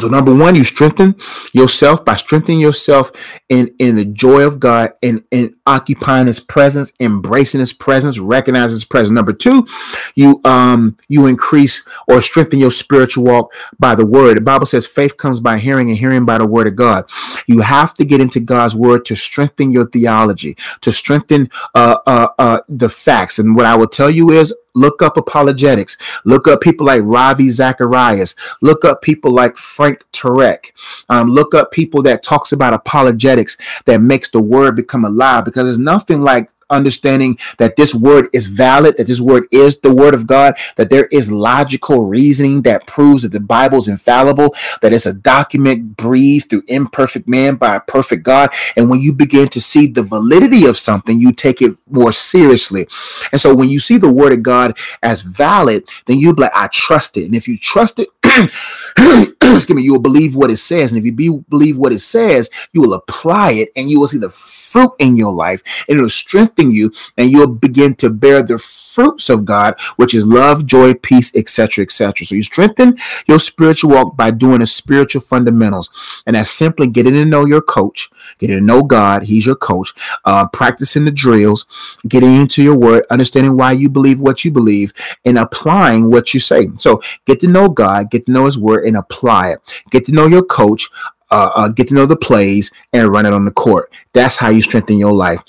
[0.02, 1.16] So number one, you strengthen
[1.54, 3.12] yourself by strengthening yourself
[3.50, 8.76] in, in the joy of God and, and occupying his presence, embracing his presence, recognizing
[8.76, 9.14] his presence.
[9.14, 9.68] Number two,
[10.16, 14.38] you um you increase or strengthen your spiritual walk by the word.
[14.38, 17.10] The Bible says faith comes by hearing and hearing by the word of God.
[17.48, 22.28] You have to get into God's word to strengthen your theology, to strengthen uh, uh,
[22.38, 23.40] uh, the facts.
[23.40, 25.98] And what I will tell you is Look up apologetics.
[26.26, 28.36] Look up people like Ravi Zacharias.
[28.62, 30.72] Look up people like Frank Turek.
[31.10, 35.66] Um, look up people that talks about apologetics that makes the word become alive because
[35.66, 40.14] there's nothing like understanding that this word is valid, that this word is the word
[40.14, 44.94] of God, that there is logical reasoning that proves that the Bible is infallible, that
[44.94, 48.52] it's a document breathed through imperfect man by a perfect God.
[48.76, 52.88] And when you begin to see the validity of something, you take it more seriously.
[53.32, 56.52] And so when you see the word of God as valid, then you be like,
[56.56, 57.26] I trust it.
[57.26, 58.10] And if you trust it,
[59.42, 60.92] excuse me, you will believe what it says.
[60.92, 64.08] And if you be, believe what it says, you will apply it and you will
[64.08, 68.44] see the fruit in your life and it'll strengthen you and you'll begin to bear
[68.44, 72.26] the fruits of God, which is love, joy, peace, etc., etc.
[72.26, 75.90] So you strengthen your spiritual walk by doing the spiritual fundamentals.
[76.26, 79.24] And that's simply getting to know your coach, getting to know God.
[79.24, 79.94] He's your coach,
[80.26, 81.66] uh, practicing the drills,
[82.08, 84.94] getting into your word, understanding why you believe what you believe,
[85.26, 86.70] and applying what you say.
[86.76, 89.84] So get to know God, get to know his word, and apply it.
[89.90, 90.90] Get to know your coach,
[91.32, 93.92] uh, uh, get to know the plays and run it on the court.
[94.14, 95.42] That's how you strengthen your life.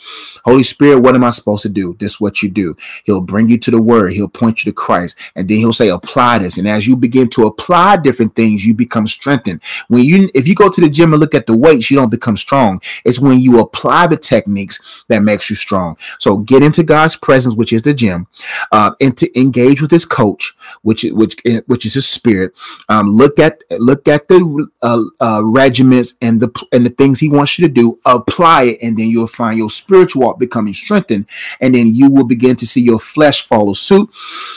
[0.44, 1.96] Holy Spirit, what am I supposed to do?
[1.98, 2.76] This is what you do.
[3.04, 4.12] He'll bring you to the word.
[4.12, 5.16] He'll point you to Christ.
[5.34, 6.58] And then he'll say, apply this.
[6.58, 9.60] And as you begin to apply different things, you become strengthened.
[9.88, 12.10] When you if you go to the gym and look at the weights, you don't
[12.10, 12.80] become strong.
[13.04, 15.96] It's when you apply the techniques that makes you strong.
[16.18, 18.26] So get into God's presence, which is the gym,
[18.72, 22.52] uh, and to engage with his coach, which which which is his spirit.
[22.88, 27.28] Um, look at look at the uh, uh, regiments and the and the things he
[27.28, 27.98] wants you to do.
[28.04, 31.26] Apply it, and then you'll find your spiritual walk becoming strengthened,
[31.60, 34.10] and then you will begin to see your flesh follow suit,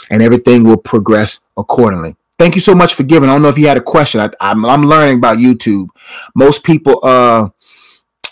[0.09, 2.15] and everything will progress accordingly.
[2.37, 3.29] Thank you so much for giving.
[3.29, 4.19] I don't know if you had a question.
[4.19, 5.87] I, am I'm, I'm learning about YouTube.
[6.35, 7.49] Most people uh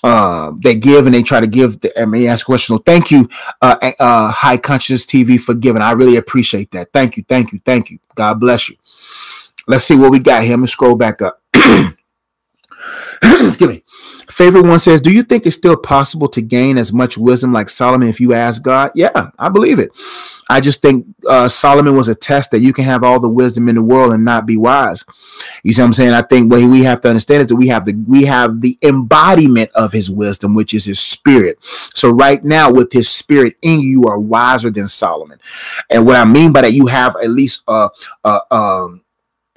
[0.03, 2.79] uh, they give and they try to give the, and they ask questions.
[2.79, 3.29] So thank you,
[3.61, 5.83] uh, uh, High Conscious TV for giving.
[5.83, 6.91] I really appreciate that.
[6.91, 7.99] Thank you, thank you, thank you.
[8.15, 8.77] God bless you.
[9.67, 10.53] Let's see what we got here.
[10.53, 11.39] Let me scroll back up.
[13.47, 13.83] Excuse me.
[14.29, 17.69] Favorite one says, Do you think it's still possible to gain as much wisdom like
[17.69, 18.91] Solomon if you ask God?
[18.95, 19.91] Yeah, I believe it.
[20.49, 23.69] I just think uh, Solomon was a test that you can have all the wisdom
[23.69, 25.05] in the world and not be wise.
[25.63, 26.13] You see what I'm saying?
[26.13, 28.77] I think what we have to understand is that we have the we have the
[28.81, 31.57] embodiment of his wisdom, which is his spirit.
[31.95, 35.39] So right now, with his spirit in you, you are wiser than Solomon.
[35.89, 37.89] And what I mean by that, you have at least a,
[38.23, 39.03] a, um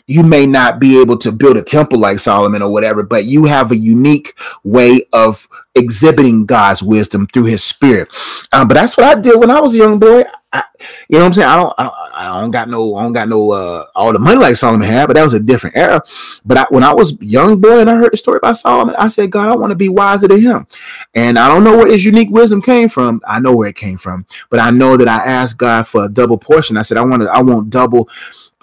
[0.07, 3.47] you may not be able to build a temple like Solomon or whatever, but you
[3.47, 8.09] have a unique way of exhibiting God's wisdom through His Spirit.
[8.53, 10.25] Um, but that's what I did when I was a young boy.
[10.53, 10.63] I,
[11.09, 11.49] you know what I'm saying?
[11.49, 14.21] I don't, I don't, I don't got no, I don't got no uh, all the
[14.21, 16.01] money like Solomon had, but that was a different era.
[16.45, 19.09] But I, when I was young boy and I heard the story about Solomon, I
[19.09, 20.67] said, God, I want to be wiser than him.
[21.15, 23.21] And I don't know where his unique wisdom came from.
[23.27, 26.09] I know where it came from, but I know that I asked God for a
[26.09, 26.77] double portion.
[26.77, 28.09] I said, I want to, I want double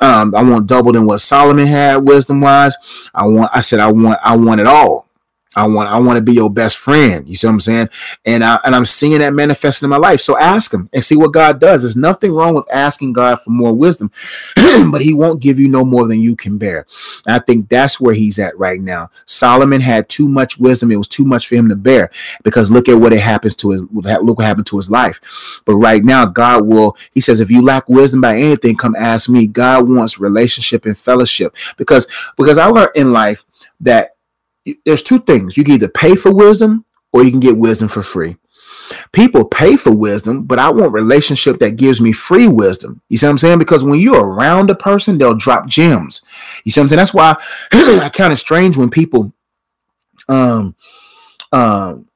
[0.01, 2.75] um, I want double than what Solomon had wisdom wise.
[3.13, 3.51] I want.
[3.53, 4.19] I said I want.
[4.23, 5.07] I want it all.
[5.53, 7.27] I want I want to be your best friend.
[7.27, 7.89] You see what I'm saying?
[8.25, 10.21] And I and I'm seeing that manifesting in my life.
[10.21, 11.81] So ask him and see what God does.
[11.81, 14.11] There's nothing wrong with asking God for more wisdom,
[14.91, 16.85] but he won't give you no more than you can bear.
[17.25, 19.09] And I think that's where he's at right now.
[19.25, 20.89] Solomon had too much wisdom.
[20.89, 22.11] It was too much for him to bear
[22.43, 25.19] because look at what it happens to his look what happened to his life.
[25.65, 29.29] But right now, God will, he says, if you lack wisdom by anything, come ask
[29.29, 29.47] me.
[29.47, 33.43] God wants relationship and fellowship because because I learned in life
[33.81, 34.15] that
[34.85, 35.57] there's two things.
[35.57, 38.37] You can either pay for wisdom or you can get wisdom for free.
[39.13, 43.01] People pay for wisdom, but I want relationship that gives me free wisdom.
[43.09, 43.59] You see what I'm saying?
[43.59, 46.21] Because when you're around a person, they'll drop gems.
[46.63, 46.97] You see what I'm saying?
[46.97, 47.35] That's why
[47.71, 49.33] I kind of strange when people
[50.27, 50.75] um
[51.51, 52.07] um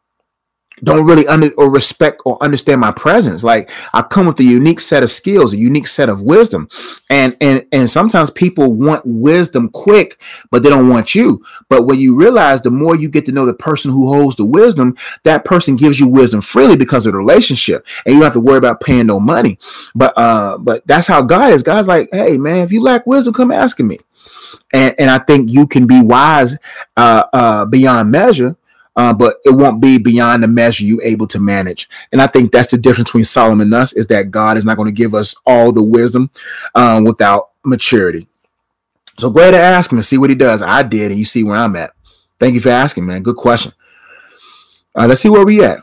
[0.84, 3.44] don't really under or respect or understand my presence.
[3.44, 6.68] Like I come with a unique set of skills, a unique set of wisdom.
[7.10, 10.20] And and and sometimes people want wisdom quick,
[10.52, 11.44] but they don't want you.
[11.70, 14.46] But when you realize the more you get to know the person who holds the
[14.46, 17.86] wisdom, that person gives you wisdom freely because of the relationship.
[18.06, 19.60] And you don't have to worry about paying no money.
[19.94, 21.64] But uh but that's how God is.
[21.64, 24.00] God's like, hey man, if you lack wisdom, come asking me.
[24.74, 26.58] And and I think you can be wise
[26.98, 28.58] uh uh beyond measure
[28.96, 31.90] uh, but it won't be beyond the measure you able to manage.
[32.12, 34.78] And I think that's the difference between Solomon and us is that God is not
[34.78, 36.30] going to give us all the wisdom
[36.74, 38.28] um, without maturity.
[39.18, 40.62] So go ahead and ask him and see what he does.
[40.62, 41.94] I did, and you see where I'm at.
[42.40, 43.24] Thank you for asking, man.
[43.24, 43.72] Good question.
[44.94, 45.80] Uh, let's see where we at.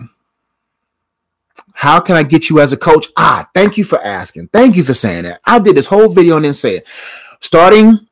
[1.74, 3.08] How can I get you as a coach?
[3.16, 4.48] Ah, thank you for asking.
[4.48, 5.40] Thank you for saying that.
[5.46, 6.84] I did this whole video and then said,
[7.40, 8.06] starting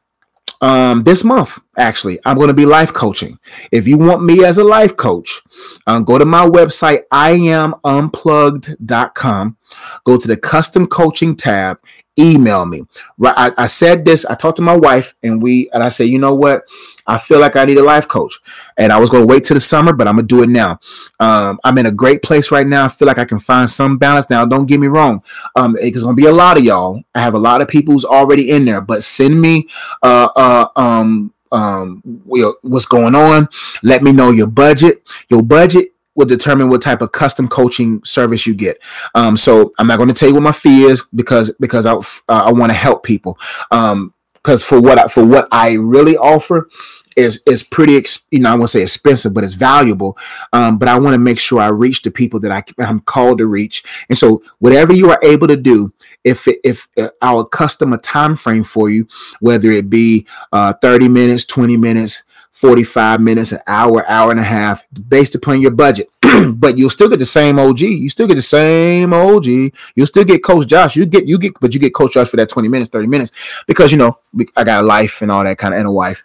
[0.61, 3.39] um, this month, actually, I'm going to be life coaching.
[3.73, 5.41] If you want me as a life coach,
[5.87, 9.57] um, go to my website, iamunplugged.com.
[10.05, 11.81] Go to the custom coaching tab
[12.21, 12.85] email me.
[13.19, 14.27] Right, I, said this.
[14.27, 16.65] I talked to my wife, and we and I said, you know what?
[17.07, 18.39] I feel like I need a life coach,
[18.77, 20.79] and I was going to wait till the summer, but I'm gonna do it now.
[21.19, 22.85] Um, I'm in a great place right now.
[22.85, 24.31] I feel like I can find some balance.
[24.31, 25.23] Now, don't get me wrong.
[25.57, 27.03] Um, it's gonna be a lot of y'all.
[27.15, 29.69] I have a lot of people who's already in there, but send me
[30.03, 33.49] uh uh um um what's going on.
[33.83, 35.09] Let me know your budget.
[35.29, 38.79] Your budget will determine what type of custom coaching service you get.
[39.15, 41.95] Um, so I'm not going to tell you what my fee is because because I
[41.95, 43.39] uh, I want to help people.
[43.71, 46.69] Um, because for what I, for what I really offer
[47.17, 50.17] is is pretty you know I won't say expensive, but it's valuable.
[50.53, 53.39] Um, but I want to make sure I reach the people that I, I'm called
[53.39, 53.85] to reach.
[54.09, 55.93] And so whatever you are able to do,
[56.25, 59.07] if if uh, I'll custom a time frame for you,
[59.41, 64.45] whether it be uh, 30 minutes, 20 minutes, 45 minutes, an hour, hour and a
[64.45, 66.09] half, based upon your budget.
[66.55, 67.81] but you'll still get the same OG.
[67.81, 69.47] You still get the same OG.
[69.47, 70.97] You'll still get Coach Josh.
[70.97, 73.33] You get you get, but you get Coach Josh for that 20 minutes, 30 minutes,
[73.67, 74.19] because you know
[74.57, 76.23] I got a life and all that kind of and a wife,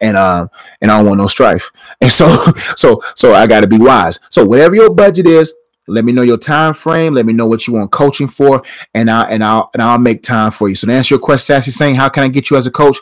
[0.00, 1.70] and um and I don't want no strife.
[2.00, 2.28] And so
[2.76, 4.20] so so I got to be wise.
[4.30, 5.54] So whatever your budget is,
[5.88, 7.14] let me know your time frame.
[7.14, 8.62] Let me know what you want coaching for,
[8.94, 10.74] and I and I'll and I'll make time for you.
[10.74, 12.98] So to answer your question, Sassy, saying how can I get you as a coach?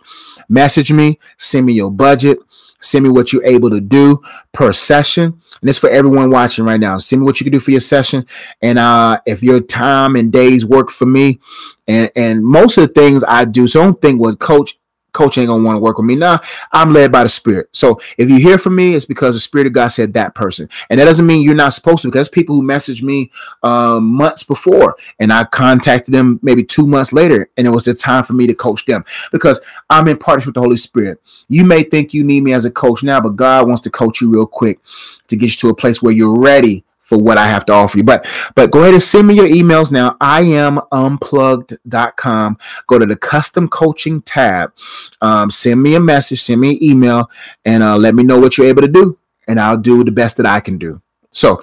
[0.50, 1.18] Message me.
[1.38, 2.38] Send me your budget.
[2.80, 4.20] Send me what you're able to do
[4.52, 5.40] per session.
[5.60, 6.98] And it's for everyone watching right now.
[6.98, 8.26] Send me what you can do for your session.
[8.60, 11.38] And uh, if your time and days work for me,
[11.86, 14.79] and, and most of the things I do, so don't think with coach
[15.12, 16.16] coach ain't gonna want to work with me.
[16.16, 16.38] Nah,
[16.72, 17.68] I'm led by the spirit.
[17.72, 20.68] So if you hear from me, it's because the spirit of God said that person.
[20.88, 23.30] And that doesn't mean you're not supposed to, because people who messaged me
[23.62, 27.94] um, months before and I contacted them maybe two months later, and it was the
[27.94, 31.20] time for me to coach them because I'm in partnership with the Holy Spirit.
[31.48, 34.20] You may think you need me as a coach now, but God wants to coach
[34.20, 34.80] you real quick
[35.28, 37.98] to get you to a place where you're ready for what I have to offer
[37.98, 38.04] you.
[38.04, 40.16] But but go ahead and send me your emails now.
[40.20, 42.56] I am unplugged.com.
[42.86, 44.72] Go to the custom coaching tab.
[45.20, 47.28] Um, send me a message, send me an email,
[47.64, 49.18] and uh, let me know what you're able to do.
[49.48, 51.02] And I'll do the best that I can do.
[51.32, 51.60] So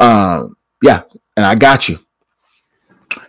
[0.00, 1.02] um, yeah,
[1.36, 1.98] and I got you.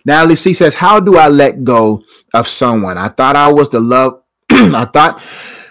[0.06, 2.02] Now, C says, How do I let go
[2.32, 2.96] of someone?
[2.96, 4.22] I thought I was the love.
[4.50, 5.22] I thought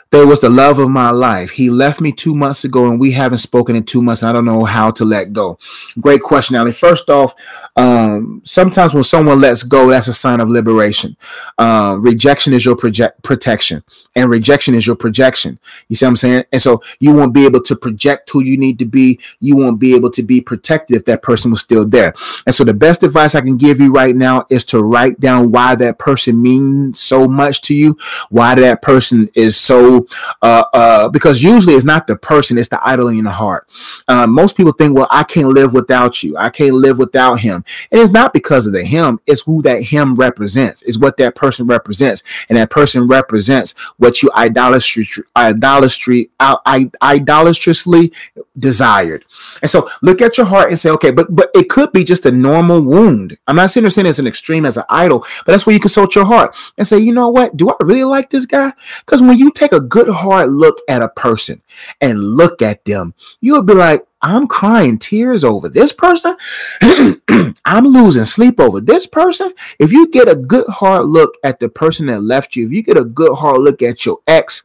[0.09, 1.51] there was the love of my life.
[1.51, 4.23] He left me two months ago, and we haven't spoken in two months.
[4.23, 5.59] I don't know how to let go.
[5.99, 6.71] Great question, Ali.
[6.71, 7.35] First off,
[7.75, 11.17] um, sometimes when someone lets go, that's a sign of liberation.
[11.57, 13.83] Uh, rejection is your project protection,
[14.15, 15.59] and rejection is your projection.
[15.89, 16.43] You see what I'm saying?
[16.51, 19.19] And so you won't be able to project who you need to be.
[19.39, 22.13] You won't be able to be protected if that person was still there.
[22.45, 25.51] And so the best advice I can give you right now is to write down
[25.51, 27.97] why that person means so much to you,
[28.29, 29.96] why that person is so
[30.41, 33.67] uh, uh, because usually it's not the person, it's the idol in the heart.
[34.07, 36.37] Uh, most people think, well, I can't live without you.
[36.37, 37.63] I can't live without him.
[37.91, 41.35] And it's not because of the him, it's who that him represents, it's what that
[41.35, 42.23] person represents.
[42.49, 45.05] And that person represents what you idolatry,
[45.35, 48.11] idolatry, idolatrously
[48.57, 49.25] desired.
[49.61, 52.25] And so look at your heart and say, okay, but but it could be just
[52.25, 53.37] a normal wound.
[53.47, 56.25] I'm not saying it's an extreme as an idol, but that's where you consult your
[56.25, 57.57] heart and say, you know what?
[57.57, 58.73] Do I really like this guy?
[59.05, 61.61] Because when you take a good hard look at a person
[62.01, 66.35] and look at them, you'll be like, I'm crying tears over this person.
[67.65, 69.53] I'm losing sleep over this person.
[69.77, 72.81] If you get a good hard look at the person that left you, if you
[72.81, 74.63] get a good hard look at your ex,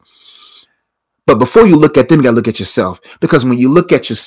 [1.25, 2.99] but before you look at them, you gotta look at yourself.
[3.19, 4.17] Because when you look at your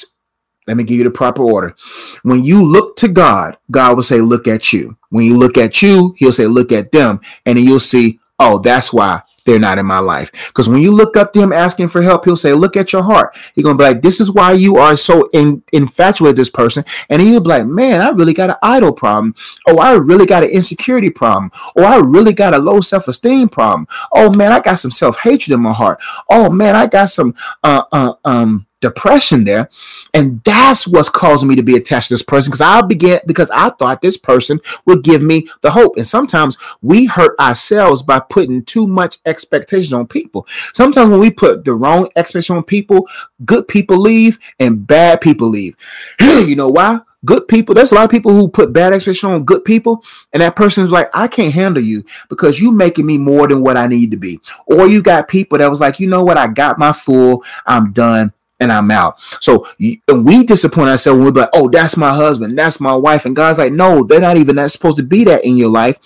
[0.66, 1.76] let me give you the proper order.
[2.22, 4.96] When you look to God, God will say, Look at you.
[5.10, 7.20] When you look at you, He'll say, Look at them.
[7.44, 10.30] And then you'll see, Oh, that's why they're not in my life.
[10.48, 13.02] Because when you look up to him asking for help, he'll say, Look at your
[13.02, 13.36] heart.
[13.54, 16.84] He's gonna be like, This is why you are so in, infatuated this person.
[17.08, 19.34] And he'll be like, Man, I really got an idol problem.
[19.66, 21.50] Oh, I really got an insecurity problem.
[21.76, 23.88] Oh, I really got a low self-esteem problem.
[24.12, 26.00] Oh man, I got some self-hatred in my heart.
[26.28, 29.68] Oh man, I got some uh uh um depression there.
[30.14, 33.50] And that's what's causing me to be attached to this person because i began because
[33.50, 35.96] i thought this person would give me the hope.
[35.96, 40.46] And sometimes we hurt ourselves by putting too much expectation on people.
[40.72, 43.08] Sometimes when we put the wrong expectation on people
[43.44, 45.76] good people leave and bad people leave.
[46.46, 47.00] You know why?
[47.24, 50.42] Good people there's a lot of people who put bad expectations on good people and
[50.42, 53.86] that person's like i can't handle you because you're making me more than what i
[53.88, 54.38] need to be.
[54.66, 56.36] Or you got people that was like you know what?
[56.36, 59.20] I got my full i'm done and I'm out.
[59.40, 63.26] So we disappoint ourselves when we're like, oh, that's my husband, that's my wife.
[63.26, 65.98] And God's like, no, they're not even that supposed to be that in your life.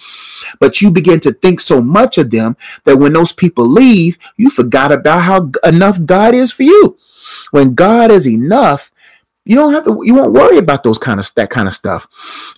[0.58, 4.50] But you begin to think so much of them that when those people leave, you
[4.50, 6.98] forgot about how enough God is for you.
[7.50, 8.90] When God is enough,
[9.44, 12.06] you don't have to, you won't worry about those kind of that kind of stuff.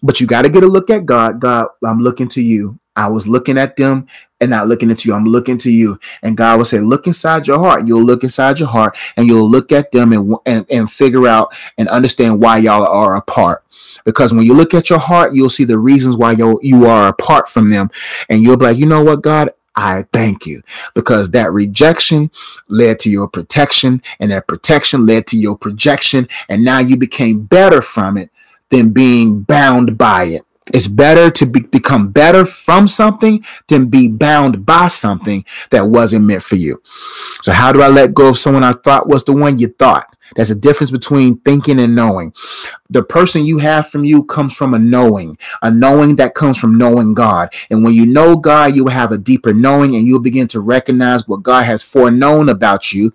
[0.03, 1.41] But you got to get a look at God.
[1.41, 2.79] God, I'm looking to you.
[2.95, 4.07] I was looking at them
[4.41, 5.15] and not looking into you.
[5.15, 5.99] I'm looking to you.
[6.23, 7.87] And God will say, look inside your heart.
[7.87, 11.57] You'll look inside your heart and you'll look at them and, and, and figure out
[11.79, 13.65] and understand why y'all are apart.
[14.05, 17.09] Because when you look at your heart, you'll see the reasons why you you are
[17.09, 17.91] apart from them.
[18.29, 20.63] And you'll be like, you know what, God, I thank you
[20.95, 22.31] because that rejection
[22.69, 26.29] led to your protection and that protection led to your projection.
[26.49, 28.31] And now you became better from it
[28.69, 30.43] than being bound by it.
[30.73, 36.25] It's better to be, become better from something than be bound by something that wasn't
[36.25, 36.83] meant for you.
[37.41, 40.12] So, how do I let go of someone I thought was the one you thought?
[40.35, 42.33] There's a difference between thinking and knowing.
[42.91, 46.77] The person you have from you comes from a knowing, a knowing that comes from
[46.77, 47.53] knowing God.
[47.71, 50.61] And when you know God, you will have a deeper knowing and you'll begin to
[50.61, 53.13] recognize what God has foreknown about you.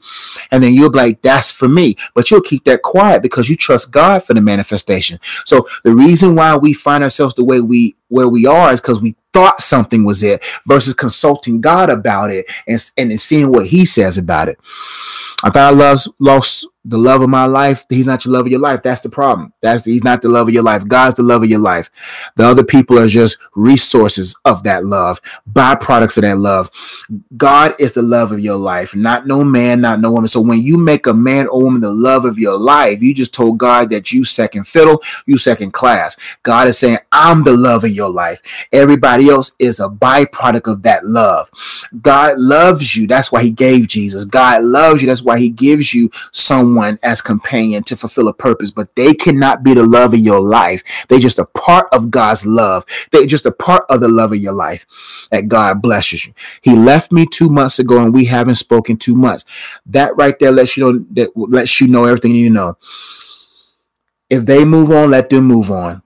[0.51, 1.95] And then you'll be like, that's for me.
[2.15, 5.19] But you'll keep that quiet because you trust God for the manifestation.
[5.45, 9.01] So the reason why we find ourselves the way we where we are is because
[9.01, 13.85] we thought something was it versus consulting God about it and, and seeing what he
[13.85, 14.57] says about it.
[15.43, 17.85] I thought I lost lost the love of my life.
[17.89, 18.81] He's not your love of your life.
[18.81, 19.53] That's the problem.
[19.61, 20.87] That's the, he's not the love of your life.
[20.87, 21.91] God's the love of your life.
[22.37, 25.21] The other people are just resources of that love,
[25.51, 26.71] byproducts of that love.
[27.35, 30.29] God is the love of your life, not no man, not no woman.
[30.29, 33.33] So when you make a man or woman the love of your life, you just
[33.33, 36.15] told God that you second fiddle, you second class.
[36.43, 38.41] God is saying, I'm the love of your life.
[38.71, 41.49] Everybody else is a byproduct of that love.
[42.01, 43.07] God loves you.
[43.07, 44.23] That's why he gave Jesus.
[44.23, 45.07] God loves you.
[45.07, 49.63] That's why he gives you someone as companion to fulfill a purpose, but they cannot
[49.63, 50.83] be the love of your life.
[51.07, 52.85] They're just a part of God's love.
[53.11, 54.85] They're just a part of the love of your life
[55.31, 56.33] that God blesses you.
[56.61, 59.45] He left me two months ago and we haven't spoken two months.
[59.85, 62.77] That right there lets you know that lets you know everything you need to know.
[64.29, 66.01] If they move on, let them move on.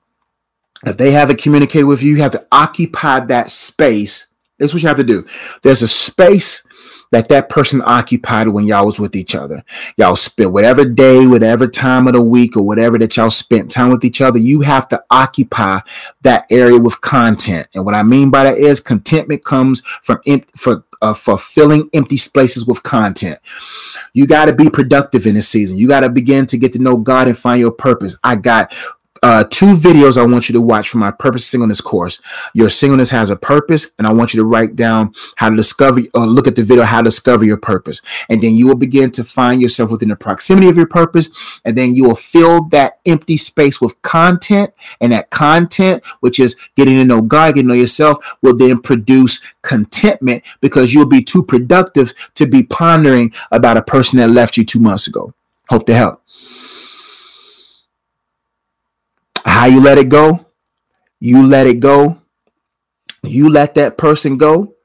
[0.85, 4.27] If they haven't communicated with you, you have to occupy that space.
[4.57, 5.27] That's what you have to do.
[5.63, 6.63] There's a space
[7.11, 9.63] that that person occupied when y'all was with each other.
[9.97, 13.91] Y'all spent whatever day, whatever time of the week, or whatever that y'all spent time
[13.91, 14.39] with each other.
[14.39, 15.79] You have to occupy
[16.21, 17.67] that area with content.
[17.73, 20.21] And what I mean by that is contentment comes from
[20.55, 23.39] for uh, fulfilling empty spaces with content.
[24.13, 25.77] You got to be productive in this season.
[25.77, 28.15] You got to begin to get to know God and find your purpose.
[28.23, 28.73] I got
[29.23, 32.19] uh, two videos I want you to watch for my Purpose Singleness course.
[32.53, 36.01] Your singleness has a purpose, and I want you to write down how to discover
[36.13, 38.01] or look at the video how to discover your purpose.
[38.29, 41.29] And then you will begin to find yourself within the proximity of your purpose,
[41.63, 46.55] and then you will fill that empty space with content, and that content, which is
[46.75, 51.23] getting to know God, getting to know yourself, will then produce contentment because you'll be
[51.23, 55.33] too productive to be pondering about a person that left you two months ago.
[55.69, 56.20] Hope to help.
[59.45, 60.47] How you let it go?
[61.19, 62.21] You let it go.
[63.23, 64.75] You let that person go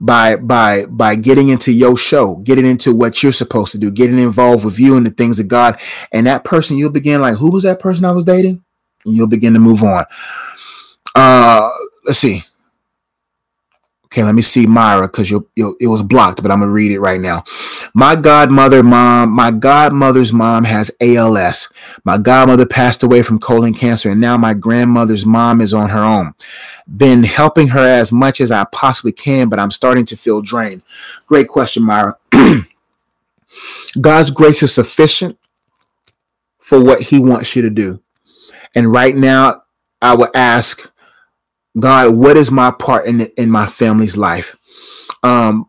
[0.00, 4.18] by by by getting into your show, getting into what you're supposed to do, getting
[4.18, 5.80] involved with you and the things of God.
[6.12, 8.62] And that person, you'll begin like, who was that person I was dating?
[9.04, 10.04] And you'll begin to move on.
[11.14, 11.70] Uh
[12.04, 12.44] let's see.
[14.12, 16.98] Okay, let me see Myra because you it was blocked, but I'm gonna read it
[16.98, 17.44] right now.
[17.94, 21.68] My godmother mom, my godmother's mom has ALS.
[22.02, 26.02] My godmother passed away from colon cancer, and now my grandmother's mom is on her
[26.02, 26.34] own.
[26.96, 30.82] Been helping her as much as I possibly can, but I'm starting to feel drained.
[31.28, 32.16] Great question, Myra.
[34.00, 35.38] God's grace is sufficient
[36.58, 38.02] for what He wants you to do,
[38.74, 39.62] and right now,
[40.02, 40.89] I would ask
[41.80, 44.56] God, what is my part in in my family's life?
[45.22, 45.66] Um,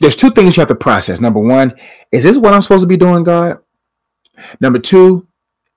[0.00, 1.20] there's two things you have to process.
[1.20, 1.74] Number one,
[2.12, 3.58] is this what I'm supposed to be doing, God?
[4.60, 5.28] Number two,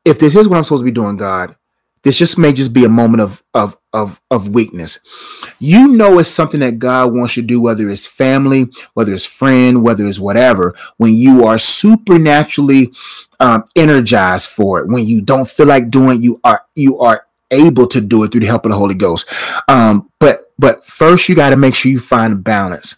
[0.03, 1.55] if this is what I'm supposed to be doing, God,
[2.03, 4.99] this just may just be a moment of of of of weakness.
[5.59, 9.25] You know it's something that God wants you to do, whether it's family, whether it's
[9.25, 10.75] friend, whether it's whatever.
[10.97, 12.91] When you are supernaturally
[13.39, 17.87] um, energized for it, when you don't feel like doing, you are you are able
[17.87, 19.27] to do it through the help of the Holy Ghost.
[19.67, 22.95] Um, but but first you got to make sure you find balance.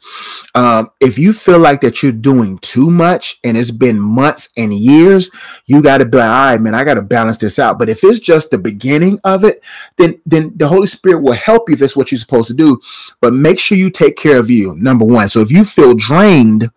[0.55, 4.73] Um, if you feel like that you're doing too much and it's been months and
[4.73, 5.29] years,
[5.65, 7.77] you got to be like, all right, man, I got to balance this out.
[7.77, 9.61] But if it's just the beginning of it,
[9.97, 12.79] then then the Holy Spirit will help you if it's what you're supposed to do.
[13.21, 14.75] But make sure you take care of you.
[14.75, 15.29] Number one.
[15.29, 16.71] So if you feel drained,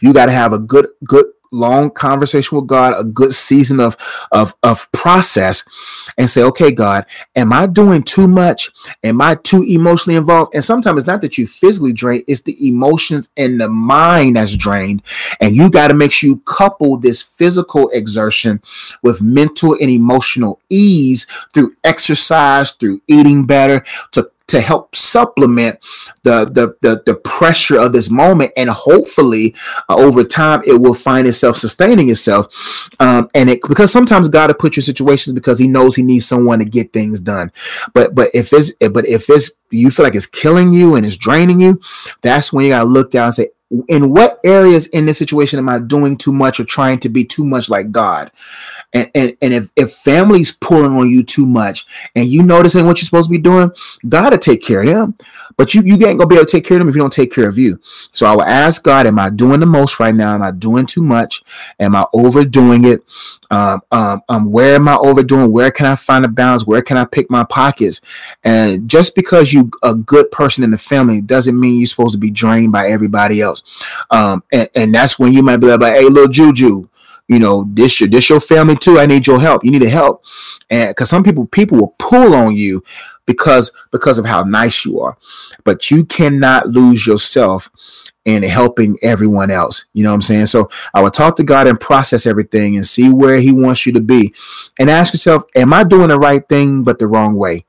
[0.00, 3.96] you got to have a good good long conversation with God, a good season of
[4.32, 5.64] of of process,
[6.18, 8.70] and say, okay, God, am I doing too much?
[9.04, 10.54] Am I too emotionally involved?
[10.54, 14.56] And sometimes it's not that you physically drain; it's the emotions and the mind that's
[14.56, 15.02] drained.
[15.40, 18.62] And you got to make sure you couple this physical exertion
[19.02, 25.78] with mental and emotional ease through exercise, through eating better, to to help supplement
[26.24, 28.52] the, the the the, pressure of this moment.
[28.54, 29.54] And hopefully
[29.88, 32.88] uh, over time it will find itself sustaining itself.
[33.00, 36.02] Um, and it because sometimes god will put you in situations because he knows he
[36.02, 37.50] needs someone to get things done.
[37.94, 41.16] But but if it's but if it's you feel like it's killing you and it's
[41.16, 41.80] draining you
[42.20, 43.48] that's when you gotta look down and say
[43.88, 47.24] in what areas in this situation am I doing too much or trying to be
[47.24, 48.30] too much like God?
[48.92, 52.86] And and, and if, if family's pulling on you too much and you notice ain't
[52.86, 53.70] what you're supposed to be doing,
[54.08, 55.14] God to take care of them.
[55.56, 57.12] But you, you ain't gonna be able to take care of them if you don't
[57.12, 57.80] take care of you.
[58.12, 60.34] So I will ask God, am I doing the most right now?
[60.34, 61.42] Am I doing too much?
[61.78, 63.02] Am I overdoing it?
[63.50, 65.52] Um, um, um, where am I overdoing?
[65.52, 66.66] Where can I find a balance?
[66.66, 68.00] Where can I pick my pockets?
[68.42, 72.18] And just because you a good person in the family doesn't mean you're supposed to
[72.18, 73.62] be drained by everybody else.
[74.10, 76.88] Um, and, and that's when you might be like, hey, little Juju,
[77.32, 78.98] you know, this your this your family too.
[78.98, 79.64] I need your help.
[79.64, 80.24] You need to help.
[80.70, 82.84] And because some people people will pull on you
[83.26, 85.16] because because of how nice you are.
[85.64, 87.70] But you cannot lose yourself
[88.24, 89.86] in helping everyone else.
[89.94, 90.46] You know what I'm saying?
[90.46, 93.92] So I would talk to God and process everything and see where He wants you
[93.92, 94.34] to be.
[94.78, 97.64] And ask yourself, am I doing the right thing but the wrong way?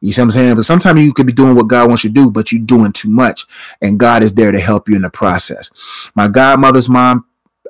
[0.00, 0.54] You see what I'm saying?
[0.54, 2.92] But sometimes you could be doing what God wants you to do, but you're doing
[2.92, 3.44] too much.
[3.82, 5.70] And God is there to help you in the process.
[6.14, 7.24] My godmother's mom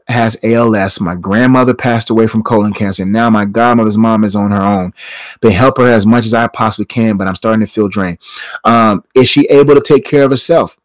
[0.08, 1.00] has ALS.
[1.00, 3.02] My grandmother passed away from colon cancer.
[3.02, 4.92] And now my godmother's mom is on her own.
[5.42, 8.18] They help her as much as I possibly can, but I'm starting to feel drained.
[8.64, 10.78] Um, is she able to take care of herself?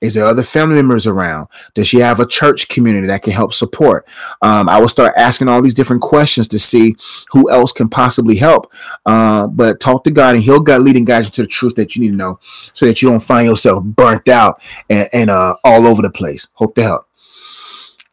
[0.00, 1.48] Is there other family members around?
[1.72, 4.06] Does she have a church community that can help support?
[4.42, 6.96] Um, I will start asking all these different questions to see
[7.30, 8.70] who else can possibly help.
[9.06, 11.76] Uh, but talk to God, and He'll God lead and guide you to the truth
[11.76, 12.38] that you need to know,
[12.74, 14.60] so that you don't find yourself burnt out
[14.90, 16.48] and, and uh, all over the place.
[16.54, 17.08] Hope to help.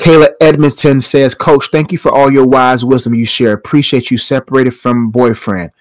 [0.02, 3.54] Kayla Edmonton says, Coach, thank you for all your wise wisdom you share.
[3.54, 5.72] Appreciate you separated from boyfriend.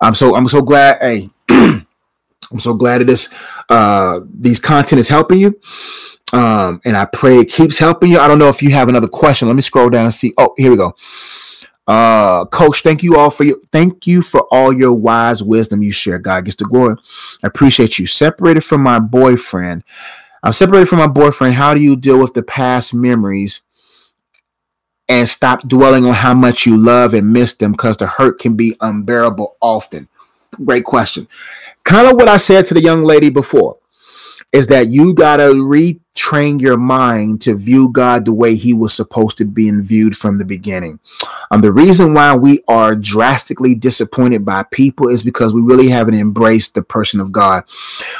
[0.00, 1.00] I'm so I'm so glad.
[1.00, 1.86] Hey, I'm
[2.58, 3.28] so glad that this
[3.68, 5.60] uh these content is helping you.
[6.32, 8.18] Um, and I pray it keeps helping you.
[8.18, 9.46] I don't know if you have another question.
[9.48, 10.34] Let me scroll down and see.
[10.36, 10.94] Oh, here we go.
[11.86, 15.92] Uh, coach, thank you all for your thank you for all your wise wisdom you
[15.92, 16.18] share.
[16.18, 16.96] God gets the glory.
[17.42, 18.06] I appreciate you.
[18.06, 19.84] Separated from my boyfriend.
[20.42, 21.54] I'm separated from my boyfriend.
[21.54, 23.62] How do you deal with the past memories
[25.08, 28.54] and stop dwelling on how much you love and miss them because the hurt can
[28.54, 30.08] be unbearable often?
[30.64, 31.28] Great question.
[31.84, 33.78] Kind of what I said to the young lady before
[34.52, 35.52] is that you got to
[36.14, 40.38] retrain your mind to view God the way he was supposed to be viewed from
[40.38, 40.98] the beginning.
[41.50, 46.14] Um, the reason why we are drastically disappointed by people is because we really haven't
[46.14, 47.64] embraced the person of God.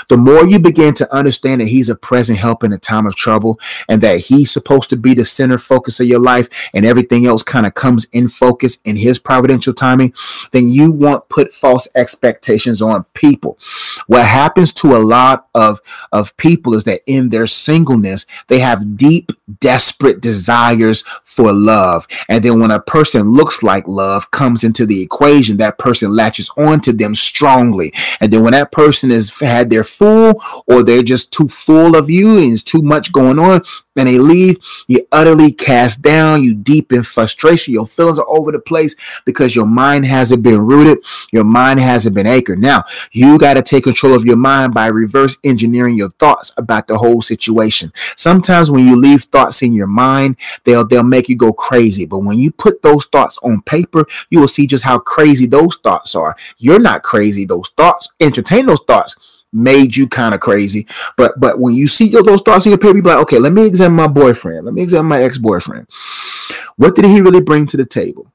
[0.09, 3.17] The more you begin to understand that he's a present help in a time of
[3.17, 7.27] trouble and that he's supposed to be the center focus of your life and everything
[7.27, 10.13] else kind of comes in focus in his providential timing,
[10.53, 13.59] then you won't put false expectations on people.
[14.07, 15.81] What happens to a lot of,
[16.13, 17.47] of people is that in their
[17.81, 22.07] singleness, they have deep, desperate desires for love.
[22.29, 26.51] And then when a person looks like love comes into the equation, that person latches
[26.57, 27.93] onto them strongly.
[28.21, 32.11] And then when that person has had their full or they're just too full of
[32.11, 33.63] you and it's too much going on,
[33.97, 34.57] and they leave,
[34.89, 38.97] you utterly cast down, you deep in frustration, your feelings are over the place
[39.27, 42.61] because your mind hasn't been rooted, your mind hasn't been anchored.
[42.61, 46.87] Now, you got to take control of your mind by reverse engineering your thoughts about
[46.87, 47.93] the whole situation.
[48.17, 52.07] Sometimes when you leave thoughts in your mind, they'll they'll make you go crazy.
[52.07, 55.77] But when you put those thoughts on paper, you will see just how crazy those
[55.77, 56.37] thoughts are.
[56.59, 57.45] You're not crazy.
[57.45, 59.17] Those thoughts, entertain those thoughts
[59.53, 60.87] made you kind of crazy.
[61.17, 63.67] But but when you see those thoughts in your paper, you like, okay, let me
[63.67, 64.65] examine my boyfriend.
[64.65, 65.89] Let me examine my ex-boyfriend.
[66.77, 68.33] What did he really bring to the table?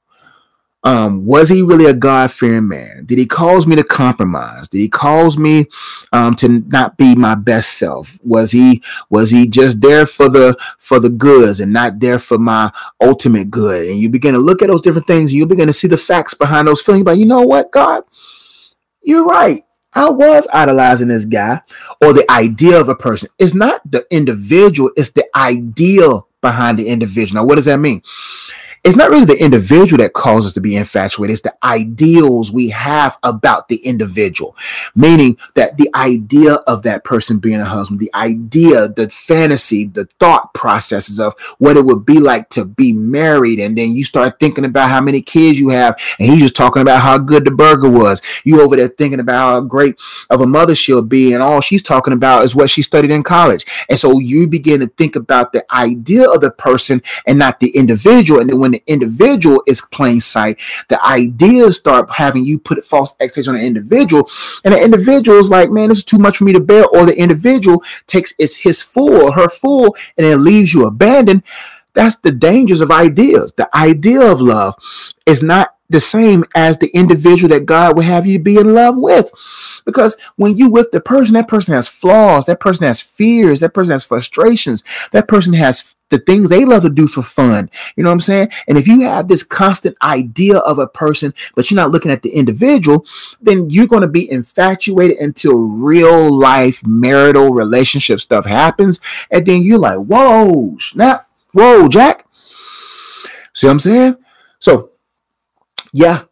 [0.86, 3.06] Um, was he really a God-fearing man?
[3.06, 4.70] Did he cause me to compromise?
[4.70, 5.66] Did he cause me
[6.14, 8.20] um, to not be my best self?
[8.24, 12.38] Was he was he just there for the for the goods and not there for
[12.38, 12.72] my
[13.02, 13.88] ultimate good?
[13.88, 16.36] And you begin to look at those different things, you begin to see the facts
[16.36, 17.04] behind those feelings.
[17.04, 18.04] But you know what, God,
[19.02, 19.64] you're right.
[19.94, 21.62] I was idolizing this guy
[22.00, 23.30] or the idea of a person.
[23.40, 27.42] It's not the individual, it's the ideal behind the individual.
[27.42, 28.04] Now, what does that mean?
[28.86, 31.34] It's not really the individual that causes us to be infatuated.
[31.34, 34.56] It's the ideals we have about the individual,
[34.94, 40.06] meaning that the idea of that person being a husband, the idea, the fantasy, the
[40.20, 43.60] thought processes of what it would be like to be married.
[43.60, 46.00] And then you start thinking about how many kids you have.
[46.20, 48.22] And he's just talking about how good the burger was.
[48.44, 51.34] You over there thinking about how great of a mother she'll be.
[51.34, 53.66] And all she's talking about is what she studied in college.
[53.90, 57.76] And so you begin to think about the idea of the person and not the
[57.76, 58.40] individual.
[58.40, 60.60] And then when the individual is plain sight,
[60.90, 64.30] the ideas start having you put false expectations on the individual,
[64.64, 67.06] and the individual is like, man, this is too much for me to bear, or
[67.06, 71.44] the individual takes it's his fool, her fool, and it leaves you abandoned.
[71.94, 73.54] That's the dangers of ideas.
[73.54, 74.76] The idea of love
[75.26, 78.98] is not the same as the individual that God would have you be in love
[78.98, 79.32] with.
[79.86, 83.74] Because when you with the person, that person has flaws, that person has fears, that
[83.74, 87.70] person has frustrations, that person has the things they love to do for fun.
[87.96, 88.50] You know what I'm saying?
[88.68, 92.22] And if you have this constant idea of a person, but you're not looking at
[92.22, 93.06] the individual,
[93.42, 99.00] then you're going to be infatuated until real life marital relationship stuff happens.
[99.32, 102.26] And then you're like, whoa, snap, whoa, Jack.
[103.54, 104.18] See what I'm saying?
[104.60, 104.92] So,
[105.96, 106.24] yeah,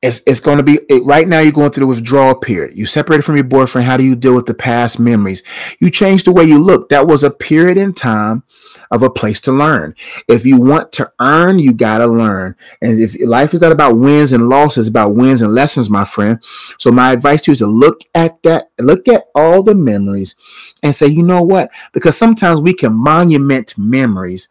[0.00, 2.78] it's, it's going to be it, right now you're going through the withdrawal period.
[2.78, 3.84] You separated from your boyfriend.
[3.84, 5.42] How do you deal with the past memories?
[5.80, 8.44] You change the way you look that was a period in time
[8.92, 9.96] of a place to learn.
[10.28, 12.54] If you want to earn you got to learn.
[12.80, 16.40] And if life is not about wins and losses about wins and lessons my friend.
[16.78, 20.36] So my advice to you is to look at that look at all the memories
[20.80, 21.72] and say you know what?
[21.92, 24.46] Because sometimes we can monument memories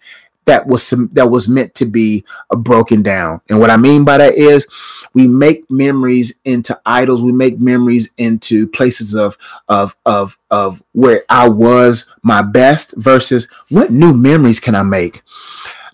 [0.47, 3.41] that was that was meant to be broken down.
[3.49, 4.65] And what I mean by that is
[5.13, 7.21] we make memories into idols.
[7.21, 9.37] We make memories into places of
[9.67, 15.21] of of of where I was my best versus what new memories can I make?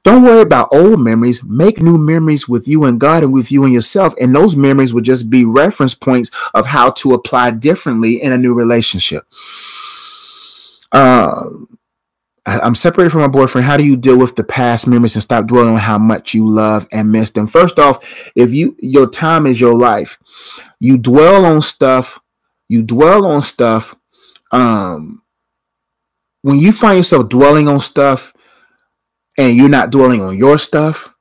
[0.04, 1.41] Don't worry about old memories.
[1.43, 4.14] Make new memories with you and God and with you and yourself.
[4.20, 8.38] And those memories will just be reference points of how to apply differently in a
[8.38, 9.24] new relationship.
[10.91, 11.45] Uh,
[12.46, 13.66] I'm separated from my boyfriend.
[13.66, 16.50] How do you deal with the past memories and stop dwelling on how much you
[16.50, 17.48] love and miss them?
[17.48, 18.04] First off,
[18.36, 20.20] if you your time is your life,
[20.80, 22.20] you dwell on stuff,
[22.68, 23.96] you dwell on stuff.
[24.52, 25.22] Um,
[26.41, 28.34] when you find yourself dwelling on stuff
[29.38, 31.14] and you're not dwelling on your stuff,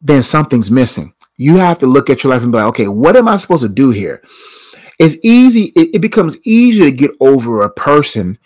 [0.00, 1.14] then something's missing.
[1.36, 3.62] You have to look at your life and be like, okay, what am I supposed
[3.62, 4.22] to do here?
[4.98, 8.38] It's easy, it, it becomes easier to get over a person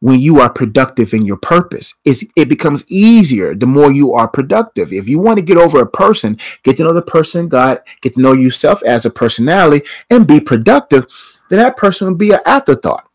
[0.00, 1.94] when you are productive in your purpose.
[2.04, 4.92] It's, it becomes easier the more you are productive.
[4.92, 8.14] If you want to get over a person, get to know the person God, get
[8.14, 11.06] to know yourself as a personality, and be productive,
[11.50, 13.08] then that person will be an afterthought.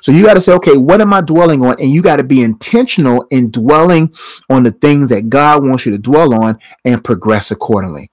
[0.00, 1.80] So you got to say, okay, what am I dwelling on?
[1.80, 4.14] And you got to be intentional in dwelling
[4.48, 8.12] on the things that God wants you to dwell on and progress accordingly.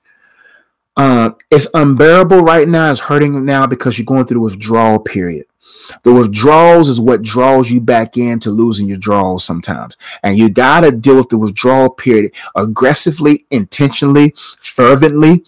[0.97, 2.91] Uh, it's unbearable right now.
[2.91, 5.45] It's hurting now because you're going through the withdrawal period.
[6.03, 9.97] The withdrawals is what draws you back into losing your draws sometimes.
[10.23, 15.43] And you got to deal with the withdrawal period aggressively, intentionally, fervently,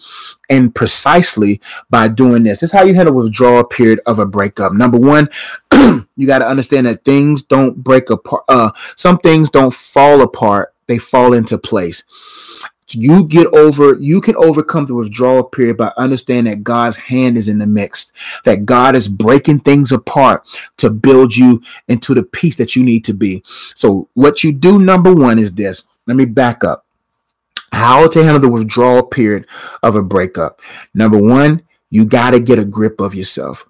[0.50, 1.60] and precisely
[1.90, 2.60] by doing this.
[2.60, 4.72] This is how you handle withdrawal period of a breakup.
[4.72, 5.28] Number one,
[5.72, 8.44] you got to understand that things don't break apart.
[8.48, 12.02] Uh, some things don't fall apart, they fall into place
[12.90, 17.48] you get over you can overcome the withdrawal period by understanding that god's hand is
[17.48, 18.12] in the mix
[18.44, 23.04] that god is breaking things apart to build you into the peace that you need
[23.04, 23.42] to be.
[23.74, 25.84] So what you do number one is this.
[26.06, 26.84] Let me back up.
[27.72, 29.46] How to handle the withdrawal period
[29.82, 30.60] of a breakup.
[30.92, 33.68] Number one you got to get a grip of yourself.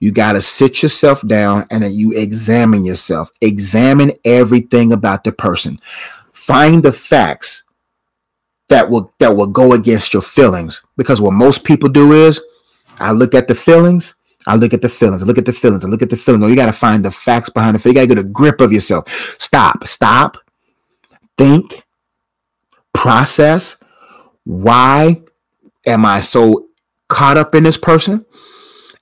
[0.00, 3.30] You got to sit yourself down and then you examine yourself.
[3.40, 5.78] Examine everything about the person.
[6.32, 7.62] Find the facts
[8.68, 10.82] that will that will go against your feelings.
[10.96, 12.40] Because what most people do is
[12.98, 14.14] I look at the feelings,
[14.46, 16.42] I look at the feelings, I look at the feelings, I look at the feelings.
[16.42, 17.84] No, you gotta find the facts behind it.
[17.84, 19.36] You gotta get a grip of yourself.
[19.38, 20.38] Stop, stop,
[21.36, 21.84] think,
[22.92, 23.76] process.
[24.44, 25.22] Why
[25.86, 26.68] am I so
[27.08, 28.24] caught up in this person?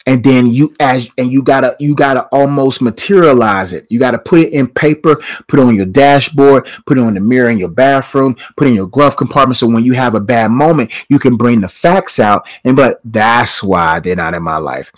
[0.06, 3.86] And then you as and you gotta you gotta almost materialize it.
[3.90, 5.16] You gotta put it in paper
[5.48, 8.70] put it on your dashboard put it on the mirror in your bathroom put it
[8.70, 11.68] in your glove compartment so when you have a bad moment you can bring the
[11.68, 12.48] facts out.
[12.64, 14.92] And but that's why they're not in my life.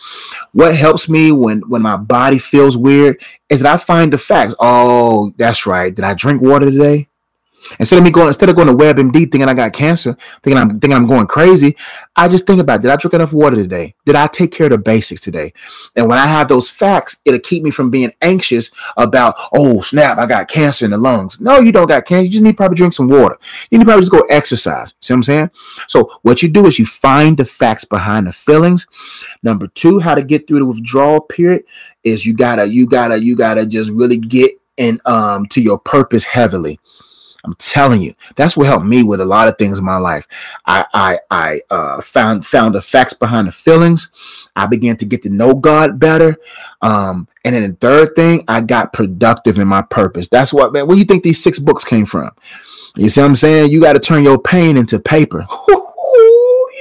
[0.53, 4.55] What helps me when when my body feels weird is that i find the facts.
[4.59, 5.95] Oh that's right.
[5.95, 7.08] Did i drink water today
[7.79, 10.71] Instead of me going, instead of going to WebMD thinking I got cancer, thinking I'm
[10.81, 11.77] thinking I'm going crazy,
[12.17, 13.95] I just think about did I drink enough water today?
[14.05, 15.53] Did I take care of the basics today?
[15.97, 20.19] And when I have those facts, it'll keep me from being anxious about, oh snap,
[20.19, 21.41] I got cancer in the lungs.
[21.41, 22.25] No, you don't got cancer.
[22.25, 23.37] You just need probably drink some water.
[23.71, 24.95] You need probably just go exercise.
[25.01, 25.51] See what I'm saying?
[25.89, 28.87] So what you do is you find the facts behind the feelings.
[29.43, 31.65] Number two, how to get through the withdrawal period
[32.05, 36.25] is you gotta, you gotta, you gotta just really get in um to your purpose
[36.25, 36.81] heavily.
[37.45, 40.27] I'm telling you, that's what helped me with a lot of things in my life.
[40.67, 44.11] I I I uh, found found the facts behind the feelings.
[44.57, 46.37] I began to get to know God better.
[46.83, 50.27] Um, and then the third thing, I got productive in my purpose.
[50.29, 50.87] That's what man.
[50.87, 52.31] Where you think these six books came from?
[52.97, 53.71] You see what I'm saying?
[53.71, 55.47] You got to turn your pain into paper.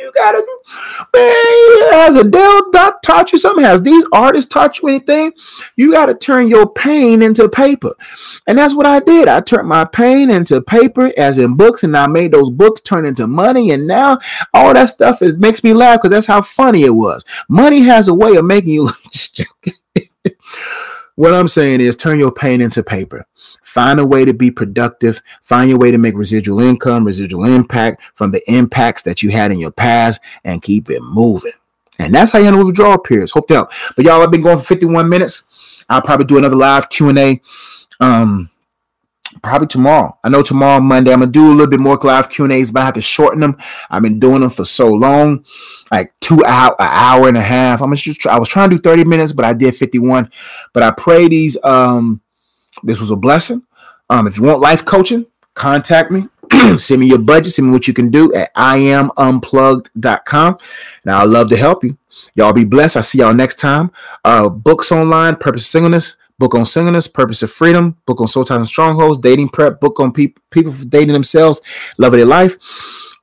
[0.08, 0.42] You gotta
[1.14, 3.64] man, has Adele not taught you something?
[3.64, 5.34] Has these artists taught you anything?
[5.76, 7.94] You gotta turn your pain into paper.
[8.48, 9.28] And that's what I did.
[9.28, 13.06] I turned my pain into paper as in books, and I made those books turn
[13.06, 13.72] into money.
[13.72, 14.20] And now
[14.54, 17.24] all that stuff is makes me laugh because that's how funny it was.
[17.50, 18.90] Money has a way of making you
[21.18, 23.26] What I'm saying is turn your pain into paper.
[23.78, 25.22] Find a way to be productive.
[25.44, 29.52] Find your way to make residual income, residual impact from the impacts that you had
[29.52, 31.52] in your past and keep it moving.
[32.00, 33.34] And that's how you handle withdrawal periods.
[33.34, 33.72] Hope to help.
[33.96, 35.44] But y'all, I've been going for 51 minutes.
[35.88, 37.40] I'll probably do another live Q&A.
[38.00, 38.50] Um,
[39.44, 40.18] probably tomorrow.
[40.24, 42.72] I know tomorrow, Monday, I'm gonna do a little bit more live Q and A's,
[42.72, 43.58] but I have to shorten them.
[43.92, 45.46] I've been doing them for so long,
[45.92, 47.84] like two hour, an hour and a half.
[47.84, 50.32] I'm just, I was trying to do 30 minutes, but I did 51.
[50.74, 52.22] But I pray these, um,
[52.82, 53.62] this was a blessing.
[54.10, 56.30] Um, if you want life coaching, contact me.
[56.78, 57.52] send me your budget.
[57.54, 60.58] Send me what you can do at iamunplugged.com,
[61.04, 61.98] and I'd love to help you.
[62.36, 62.98] Y'all be blessed.
[62.98, 63.92] I'll see y'all next time.
[64.24, 68.44] Uh, books online, Purpose of Singleness book on singleness, purpose of freedom, book on soul
[68.44, 71.62] ties and strongholds, dating prep, book on pe- people dating themselves,
[71.98, 72.58] love of their life.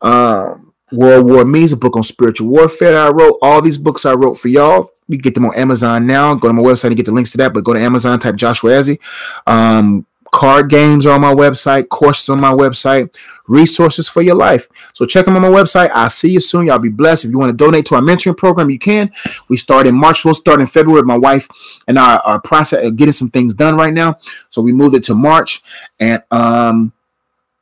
[0.02, 3.38] Um, World War Me is a book on spiritual warfare that I wrote.
[3.42, 4.90] All these books I wrote for y'all.
[5.08, 6.34] You get them on Amazon now.
[6.34, 7.52] Go to my website and get the links to that.
[7.52, 8.98] But go to Amazon, type Joshua Ezzy.
[9.46, 13.16] Um, Card games are on my website, courses on my website,
[13.46, 14.68] resources for your life.
[14.92, 15.90] So check them on my website.
[15.94, 16.66] I'll see you soon.
[16.66, 17.24] Y'all be blessed.
[17.24, 19.12] If you want to donate to our mentoring program, you can.
[19.48, 20.24] We start in March.
[20.24, 21.04] We'll start in February.
[21.04, 21.48] My wife
[21.86, 24.18] and our, process of getting some things done right now.
[24.50, 25.62] So we moved it to March.
[26.00, 26.92] And um,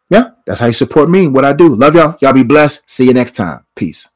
[0.08, 1.76] yeah, that's how you support me, what I do.
[1.76, 2.16] Love y'all.
[2.22, 2.88] Y'all be blessed.
[2.88, 3.66] See you next time.
[3.76, 4.08] Peace.